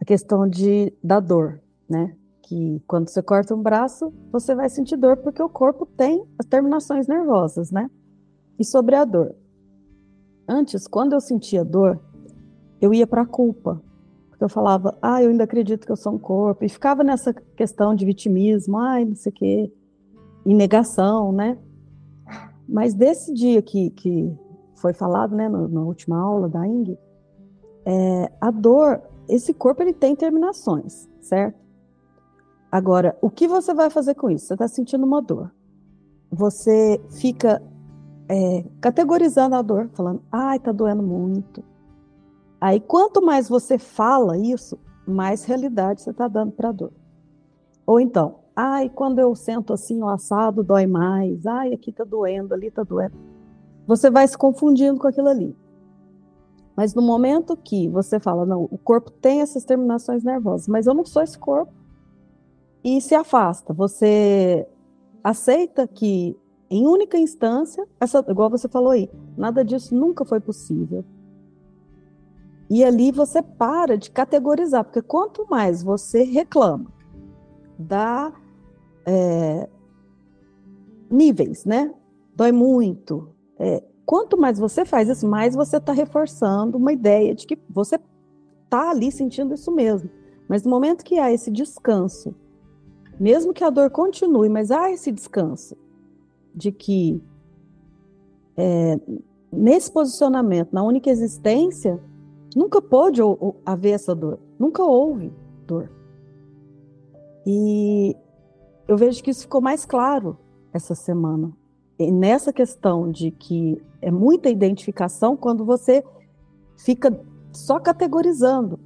a 0.00 0.04
questão 0.04 0.48
de, 0.48 0.92
da 1.02 1.20
dor, 1.20 1.60
né? 1.88 2.17
Que 2.48 2.82
quando 2.86 3.10
você 3.10 3.22
corta 3.22 3.54
um 3.54 3.60
braço, 3.60 4.10
você 4.32 4.54
vai 4.54 4.70
sentir 4.70 4.96
dor 4.96 5.18
porque 5.18 5.42
o 5.42 5.50
corpo 5.50 5.84
tem 5.84 6.24
as 6.38 6.46
terminações 6.46 7.06
nervosas, 7.06 7.70
né? 7.70 7.90
E 8.58 8.64
sobre 8.64 8.94
a 8.96 9.04
dor. 9.04 9.34
Antes, 10.48 10.86
quando 10.86 11.12
eu 11.12 11.20
sentia 11.20 11.62
dor, 11.62 12.00
eu 12.80 12.94
ia 12.94 13.06
para 13.06 13.20
a 13.20 13.26
culpa. 13.26 13.82
Porque 14.30 14.42
eu 14.42 14.48
falava, 14.48 14.96
ah, 15.02 15.22
eu 15.22 15.28
ainda 15.28 15.44
acredito 15.44 15.84
que 15.84 15.92
eu 15.92 15.96
sou 15.96 16.14
um 16.14 16.18
corpo. 16.18 16.64
E 16.64 16.70
ficava 16.70 17.04
nessa 17.04 17.34
questão 17.34 17.94
de 17.94 18.06
vitimismo, 18.06 18.78
ai, 18.78 19.04
não 19.04 19.14
sei 19.14 19.30
o 19.30 19.34
quê, 19.34 19.72
e 20.46 20.54
negação, 20.54 21.30
né? 21.30 21.58
Mas 22.66 22.94
desse 22.94 23.34
dia 23.34 23.60
que, 23.60 23.90
que 23.90 24.34
foi 24.76 24.94
falado, 24.94 25.36
né, 25.36 25.50
na, 25.50 25.68
na 25.68 25.82
última 25.82 26.18
aula 26.18 26.48
da 26.48 26.66
Ing, 26.66 26.96
é, 27.84 28.32
a 28.40 28.50
dor, 28.50 29.02
esse 29.28 29.52
corpo 29.52 29.82
ele 29.82 29.92
tem 29.92 30.16
terminações, 30.16 31.06
certo? 31.20 31.67
Agora, 32.70 33.16
o 33.22 33.30
que 33.30 33.48
você 33.48 33.72
vai 33.72 33.88
fazer 33.88 34.14
com 34.14 34.30
isso? 34.30 34.46
Você 34.46 34.54
está 34.54 34.68
sentindo 34.68 35.06
uma 35.06 35.22
dor. 35.22 35.50
Você 36.30 37.00
fica 37.10 37.62
é, 38.28 38.64
categorizando 38.80 39.56
a 39.56 39.62
dor, 39.62 39.88
falando, 39.94 40.22
ai, 40.30 40.58
tá 40.58 40.70
doendo 40.70 41.02
muito. 41.02 41.64
Aí, 42.60 42.78
quanto 42.78 43.22
mais 43.22 43.48
você 43.48 43.78
fala 43.78 44.36
isso, 44.36 44.78
mais 45.06 45.44
realidade 45.44 46.02
você 46.02 46.10
está 46.10 46.28
dando 46.28 46.52
para 46.52 46.68
a 46.68 46.72
dor. 46.72 46.92
Ou 47.86 47.98
então, 47.98 48.40
ai, 48.54 48.90
quando 48.90 49.18
eu 49.18 49.34
sento 49.34 49.72
assim, 49.72 50.02
o 50.02 50.08
assado 50.08 50.62
dói 50.62 50.86
mais, 50.86 51.46
ai, 51.46 51.72
aqui 51.72 51.90
tá 51.90 52.04
doendo, 52.04 52.52
ali 52.52 52.70
tá 52.70 52.82
doendo. 52.82 53.16
Você 53.86 54.10
vai 54.10 54.28
se 54.28 54.36
confundindo 54.36 54.98
com 55.00 55.08
aquilo 55.08 55.28
ali. 55.28 55.56
Mas 56.76 56.94
no 56.94 57.00
momento 57.00 57.56
que 57.56 57.88
você 57.88 58.20
fala, 58.20 58.44
não, 58.44 58.68
o 58.70 58.76
corpo 58.76 59.10
tem 59.10 59.40
essas 59.40 59.64
terminações 59.64 60.22
nervosas, 60.22 60.68
mas 60.68 60.86
eu 60.86 60.92
não 60.92 61.04
sou 61.04 61.22
esse 61.22 61.38
corpo, 61.38 61.72
e 62.96 63.00
se 63.00 63.14
afasta, 63.14 63.72
você 63.72 64.66
aceita 65.22 65.86
que, 65.86 66.36
em 66.70 66.86
única 66.86 67.18
instância, 67.18 67.86
essa, 68.00 68.24
igual 68.28 68.48
você 68.48 68.68
falou 68.68 68.90
aí, 68.90 69.10
nada 69.36 69.64
disso 69.64 69.94
nunca 69.94 70.24
foi 70.24 70.40
possível. 70.40 71.04
E 72.70 72.84
ali 72.84 73.10
você 73.10 73.42
para 73.42 73.96
de 73.96 74.10
categorizar, 74.10 74.84
porque 74.84 75.02
quanto 75.02 75.46
mais 75.48 75.82
você 75.82 76.22
reclama, 76.22 76.92
dá 77.78 78.32
é, 79.06 79.68
níveis, 81.10 81.64
né? 81.64 81.94
Dói 82.34 82.52
muito, 82.52 83.34
é, 83.58 83.82
Quanto 84.08 84.38
mais 84.38 84.58
você 84.58 84.86
faz 84.86 85.06
isso, 85.10 85.28
mais 85.28 85.54
você 85.54 85.76
está 85.76 85.92
reforçando 85.92 86.78
uma 86.78 86.90
ideia 86.94 87.34
de 87.34 87.46
que 87.46 87.58
você 87.68 88.00
está 88.64 88.88
ali 88.90 89.12
sentindo 89.12 89.52
isso 89.52 89.70
mesmo. 89.70 90.08
Mas 90.48 90.64
no 90.64 90.70
momento 90.70 91.04
que 91.04 91.18
há 91.18 91.30
esse 91.30 91.50
descanso, 91.50 92.34
mesmo 93.18 93.52
que 93.52 93.64
a 93.64 93.70
dor 93.70 93.90
continue, 93.90 94.48
mas 94.48 94.70
há 94.70 94.90
esse 94.90 95.10
descanso 95.10 95.76
de 96.54 96.72
que 96.72 97.22
é, 98.56 98.98
nesse 99.52 99.90
posicionamento, 99.90 100.72
na 100.72 100.82
única 100.82 101.10
existência, 101.10 102.00
nunca 102.54 102.80
pôde 102.82 103.20
haver 103.64 103.92
essa 103.92 104.14
dor, 104.14 104.38
nunca 104.58 104.82
houve 104.82 105.32
dor. 105.66 105.90
E 107.46 108.16
eu 108.86 108.96
vejo 108.96 109.22
que 109.22 109.30
isso 109.30 109.42
ficou 109.42 109.60
mais 109.60 109.84
claro 109.84 110.36
essa 110.72 110.94
semana. 110.94 111.52
E 111.98 112.10
nessa 112.10 112.52
questão 112.52 113.10
de 113.10 113.30
que 113.30 113.82
é 114.00 114.10
muita 114.10 114.48
identificação 114.48 115.36
quando 115.36 115.64
você 115.64 116.04
fica 116.76 117.18
só 117.52 117.80
categorizando. 117.80 118.78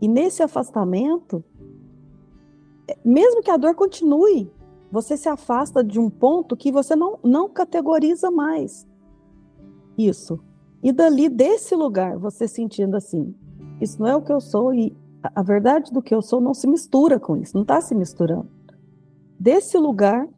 E 0.00 0.08
nesse 0.08 0.42
afastamento, 0.42 1.42
mesmo 3.04 3.42
que 3.42 3.50
a 3.50 3.56
dor 3.56 3.74
continue, 3.74 4.50
você 4.90 5.16
se 5.16 5.28
afasta 5.28 5.82
de 5.82 5.98
um 5.98 6.08
ponto 6.08 6.56
que 6.56 6.70
você 6.70 6.94
não, 6.94 7.18
não 7.22 7.48
categoriza 7.48 8.30
mais 8.30 8.86
isso. 9.96 10.40
E 10.82 10.92
dali, 10.92 11.28
desse 11.28 11.74
lugar, 11.74 12.18
você 12.18 12.46
sentindo 12.46 12.96
assim, 12.96 13.34
isso 13.80 14.00
não 14.00 14.08
é 14.08 14.16
o 14.16 14.22
que 14.22 14.32
eu 14.32 14.40
sou 14.40 14.74
e 14.74 14.96
a 15.34 15.42
verdade 15.42 15.90
do 15.92 16.02
que 16.02 16.14
eu 16.14 16.20
sou 16.20 16.40
não 16.40 16.52
se 16.52 16.66
mistura 16.66 17.18
com 17.18 17.36
isso, 17.36 17.54
não 17.54 17.62
está 17.62 17.80
se 17.80 17.94
misturando. 17.94 18.48
Desse 19.38 19.78
lugar, 19.78 20.28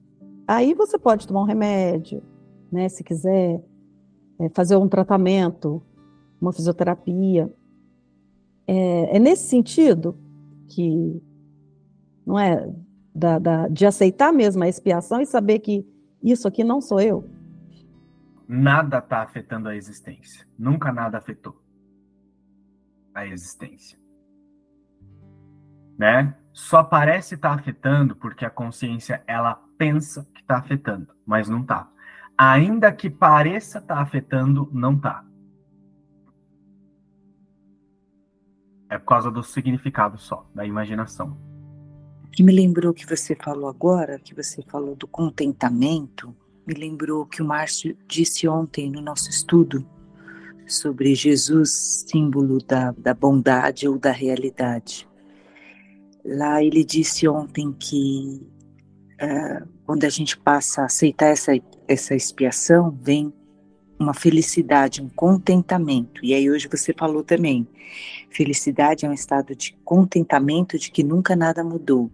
aí 0.47 0.75
você 0.75 0.99
pode 0.99 1.27
tomar 1.27 1.43
um 1.43 1.47
remédio, 1.47 2.23
né, 2.71 2.89
se 2.89 3.03
quiser, 3.03 3.63
é, 4.39 4.49
fazer 4.51 4.77
um 4.77 4.89
tratamento, 4.89 5.83
uma 6.41 6.53
fisioterapia. 6.53 7.53
É, 8.67 9.17
é, 9.17 9.19
nesse 9.19 9.49
sentido 9.49 10.17
que, 10.69 11.23
não 12.27 12.39
é, 12.39 12.69
da, 13.15 13.39
da, 13.39 13.69
de 13.69 13.87
aceitar 13.87 14.33
mesmo 14.33 14.65
a 14.65 14.69
expiação 14.69 15.21
e 15.21 15.27
saber 15.27 15.61
que 15.61 15.87
isso 16.23 16.49
aqui 16.49 16.65
não 16.65 16.81
sou 16.81 17.01
eu. 17.01 17.29
Nada 18.49 18.99
está 18.99 19.23
afetando 19.23 19.69
a 19.69 19.77
existência. 19.77 20.47
Nunca 20.59 20.93
nada 20.93 21.19
afetou 21.19 21.61
a 23.15 23.27
existência. 23.27 23.99
Né? 25.99 26.35
Só 26.53 26.83
parece 26.83 27.37
estar 27.37 27.51
tá 27.51 27.55
afetando 27.55 28.15
porque 28.17 28.45
a 28.45 28.51
consciência 28.51 29.23
ela 29.27 29.55
pensa 29.79 30.29
que 30.35 30.41
está 30.41 30.59
afetando, 30.59 31.09
mas 31.25 31.49
não 31.49 31.63
está 31.63 31.89
ainda 32.37 32.93
que 32.93 33.09
pareça 33.09 33.79
estar 33.79 33.97
tá 33.97 34.01
afetando, 34.01 34.69
não 34.73 34.95
está. 34.95 35.25
É 38.89 38.99
por 38.99 39.07
causa 39.07 39.31
do 39.31 39.43
significado 39.43 40.19
só, 40.19 40.49
da 40.55 40.65
imaginação. 40.65 41.37
Que 42.33 42.43
me 42.43 42.53
lembrou 42.53 42.93
que 42.93 43.07
você 43.07 43.35
falou 43.35 43.69
agora, 43.69 44.19
que 44.19 44.35
você 44.35 44.63
falou 44.63 44.95
do 44.95 45.07
contentamento, 45.07 46.35
me 46.67 46.75
lembrou 46.75 47.25
que 47.25 47.41
o 47.41 47.45
Márcio 47.45 47.97
disse 48.07 48.49
ontem 48.49 48.91
no 48.91 49.01
nosso 49.01 49.31
estudo 49.31 49.87
sobre 50.67 51.15
Jesus, 51.15 52.05
símbolo 52.09 52.59
da, 52.59 52.93
da 52.93 53.15
bondade 53.15 53.89
ou 53.89 53.99
da 53.99 54.11
realidade. 54.11 55.09
Lá 56.25 56.63
ele 56.63 56.85
disse 56.85 57.29
ontem 57.29 57.73
que 57.73 58.43
uh, 59.23 59.69
quando 59.85 60.05
a 60.05 60.09
gente 60.09 60.37
passa 60.37 60.83
a 60.83 60.87
aceitar 60.87 61.27
essa, 61.27 61.53
essa 61.87 62.15
expiação, 62.17 62.91
vem 63.01 63.33
uma 63.99 64.15
felicidade, 64.15 65.03
um 65.03 65.09
contentamento. 65.09 66.25
E 66.25 66.35
aí 66.35 66.51
hoje 66.51 66.69
você 66.69 66.93
falou 66.93 67.23
também, 67.23 67.67
felicidade 68.31 69.07
é 69.07 69.09
um 69.09 69.13
estado 69.13 69.55
de 69.55 69.77
contentamento 69.85 70.79
de 70.79 70.91
que 70.91 71.03
nunca 71.03 71.35
nada 71.35 71.65
mudou. 71.65 72.11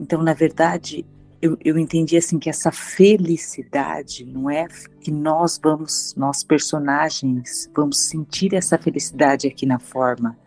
Então, 0.00 0.22
na 0.22 0.32
verdade, 0.32 1.04
eu, 1.40 1.58
eu 1.64 1.76
entendi 1.76 2.16
assim 2.16 2.38
que 2.38 2.48
essa 2.48 2.70
felicidade 2.70 4.24
não 4.24 4.48
é 4.48 4.66
que 5.00 5.10
nós 5.10 5.60
vamos, 5.62 6.14
nós 6.16 6.44
personagens, 6.44 7.68
vamos 7.74 7.98
sentir 7.98 8.54
essa 8.54 8.78
felicidade 8.78 9.46
aqui 9.46 9.66
na 9.66 9.78
forma, 9.78 10.38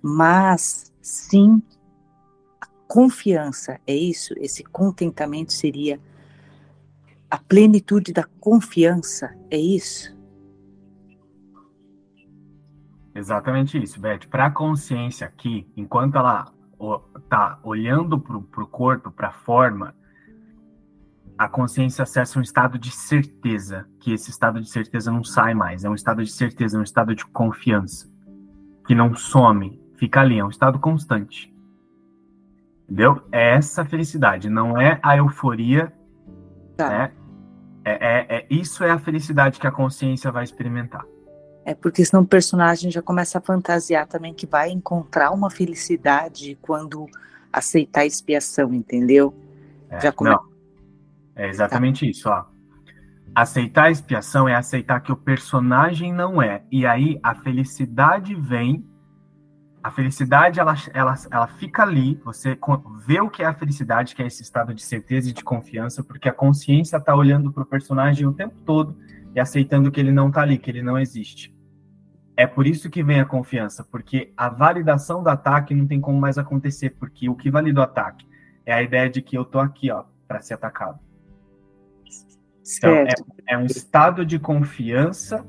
mas 0.00 0.90
sim 1.00 1.62
a 2.60 2.66
confiança, 2.88 3.78
é 3.86 3.94
isso? 3.94 4.34
Esse 4.38 4.64
contentamento 4.64 5.52
seria 5.52 6.00
a 7.32 7.38
plenitude 7.38 8.12
da 8.12 8.24
confiança, 8.38 9.34
é 9.50 9.56
isso? 9.56 10.14
Exatamente 13.14 13.82
isso, 13.82 13.98
Beth. 13.98 14.28
Para 14.30 14.46
a 14.46 14.50
consciência 14.50 15.26
aqui, 15.26 15.66
enquanto 15.74 16.18
ela 16.18 16.52
está 17.16 17.58
olhando 17.62 18.20
para 18.20 18.36
o 18.36 18.66
corpo, 18.66 19.10
para 19.10 19.28
a 19.28 19.32
forma, 19.32 19.94
a 21.38 21.48
consciência 21.48 22.02
acessa 22.02 22.38
um 22.38 22.42
estado 22.42 22.78
de 22.78 22.90
certeza, 22.90 23.88
que 23.98 24.12
esse 24.12 24.28
estado 24.28 24.60
de 24.60 24.68
certeza 24.68 25.10
não 25.10 25.24
sai 25.24 25.54
mais, 25.54 25.86
é 25.86 25.88
um 25.88 25.94
estado 25.94 26.22
de 26.22 26.30
certeza, 26.30 26.76
é 26.76 26.80
um 26.80 26.84
estado 26.84 27.14
de 27.14 27.24
confiança, 27.24 28.12
que 28.86 28.94
não 28.94 29.14
some, 29.14 29.80
fica 29.96 30.20
ali, 30.20 30.38
é 30.38 30.44
um 30.44 30.50
estado 30.50 30.78
constante. 30.78 31.50
Entendeu? 32.82 33.26
É 33.32 33.54
essa 33.54 33.86
felicidade, 33.86 34.50
não 34.50 34.78
é 34.78 35.00
a 35.02 35.16
euforia, 35.16 35.90
tá. 36.76 36.90
né? 36.90 37.12
É, 37.84 37.92
é, 37.92 38.36
é, 38.36 38.46
isso 38.48 38.84
é 38.84 38.90
a 38.90 38.98
felicidade 38.98 39.58
que 39.58 39.66
a 39.66 39.72
consciência 39.72 40.30
vai 40.30 40.44
experimentar. 40.44 41.04
É 41.64 41.74
porque 41.74 42.04
senão 42.04 42.22
o 42.22 42.26
personagem 42.26 42.90
já 42.90 43.00
começa 43.00 43.38
a 43.38 43.40
fantasiar 43.40 44.06
também 44.06 44.34
que 44.34 44.46
vai 44.46 44.70
encontrar 44.70 45.30
uma 45.30 45.50
felicidade 45.50 46.58
quando 46.60 47.06
aceitar 47.52 48.00
a 48.00 48.06
expiação, 48.06 48.72
entendeu? 48.74 49.34
É, 49.88 50.00
já 50.00 50.12
come... 50.12 50.30
Não, 50.30 50.40
é 51.36 51.48
exatamente 51.48 52.00
tá. 52.00 52.06
isso, 52.06 52.28
ó. 52.28 52.44
Aceitar 53.34 53.84
a 53.84 53.90
expiação 53.90 54.48
é 54.48 54.54
aceitar 54.54 55.00
que 55.00 55.12
o 55.12 55.16
personagem 55.16 56.12
não 56.12 56.42
é. 56.42 56.62
E 56.70 56.84
aí 56.84 57.18
a 57.22 57.34
felicidade 57.34 58.34
vem 58.34 58.84
a 59.82 59.90
felicidade 59.90 60.60
ela, 60.60 60.74
ela, 60.94 61.14
ela 61.30 61.46
fica 61.48 61.82
ali, 61.82 62.20
você 62.24 62.56
vê 63.04 63.20
o 63.20 63.28
que 63.28 63.42
é 63.42 63.46
a 63.46 63.54
felicidade, 63.54 64.14
que 64.14 64.22
é 64.22 64.26
esse 64.26 64.42
estado 64.42 64.72
de 64.72 64.82
certeza 64.82 65.30
e 65.30 65.32
de 65.32 65.42
confiança, 65.42 66.04
porque 66.04 66.28
a 66.28 66.32
consciência 66.32 66.96
está 66.98 67.14
olhando 67.14 67.52
para 67.52 67.64
o 67.64 67.66
personagem 67.66 68.26
o 68.26 68.32
tempo 68.32 68.54
todo 68.64 68.96
e 69.34 69.40
aceitando 69.40 69.90
que 69.90 69.98
ele 69.98 70.12
não 70.12 70.28
está 70.28 70.42
ali, 70.42 70.56
que 70.56 70.70
ele 70.70 70.82
não 70.82 70.98
existe. 70.98 71.52
É 72.36 72.46
por 72.46 72.66
isso 72.66 72.88
que 72.88 73.02
vem 73.02 73.20
a 73.20 73.24
confiança, 73.24 73.84
porque 73.84 74.32
a 74.36 74.48
validação 74.48 75.22
do 75.22 75.28
ataque 75.28 75.74
não 75.74 75.86
tem 75.86 76.00
como 76.00 76.18
mais 76.18 76.38
acontecer, 76.38 76.90
porque 76.90 77.28
o 77.28 77.34
que 77.34 77.50
valida 77.50 77.80
o 77.80 77.82
ataque 77.84 78.26
é 78.64 78.72
a 78.72 78.82
ideia 78.82 79.10
de 79.10 79.20
que 79.20 79.36
eu 79.36 79.44
tô 79.44 79.58
aqui, 79.58 79.90
ó, 79.90 80.04
para 80.28 80.40
ser 80.40 80.54
atacado. 80.54 80.98
Então, 82.78 82.90
é, 82.90 83.08
é 83.48 83.58
um 83.58 83.66
estado 83.66 84.24
de 84.24 84.38
confiança, 84.38 85.44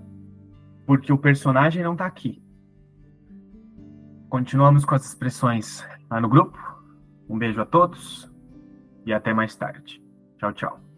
porque 0.86 1.14
o 1.14 1.18
personagem 1.18 1.84
não 1.84 1.94
está 1.94 2.06
aqui. 2.06 2.43
Continuamos 4.34 4.84
com 4.84 4.96
as 4.96 5.06
expressões 5.06 5.86
lá 6.10 6.20
no 6.20 6.28
grupo. 6.28 6.58
Um 7.30 7.38
beijo 7.38 7.62
a 7.62 7.66
todos 7.68 8.28
e 9.06 9.14
até 9.14 9.32
mais 9.32 9.56
tarde. 9.56 10.02
Tchau, 10.40 10.52
tchau. 10.54 10.93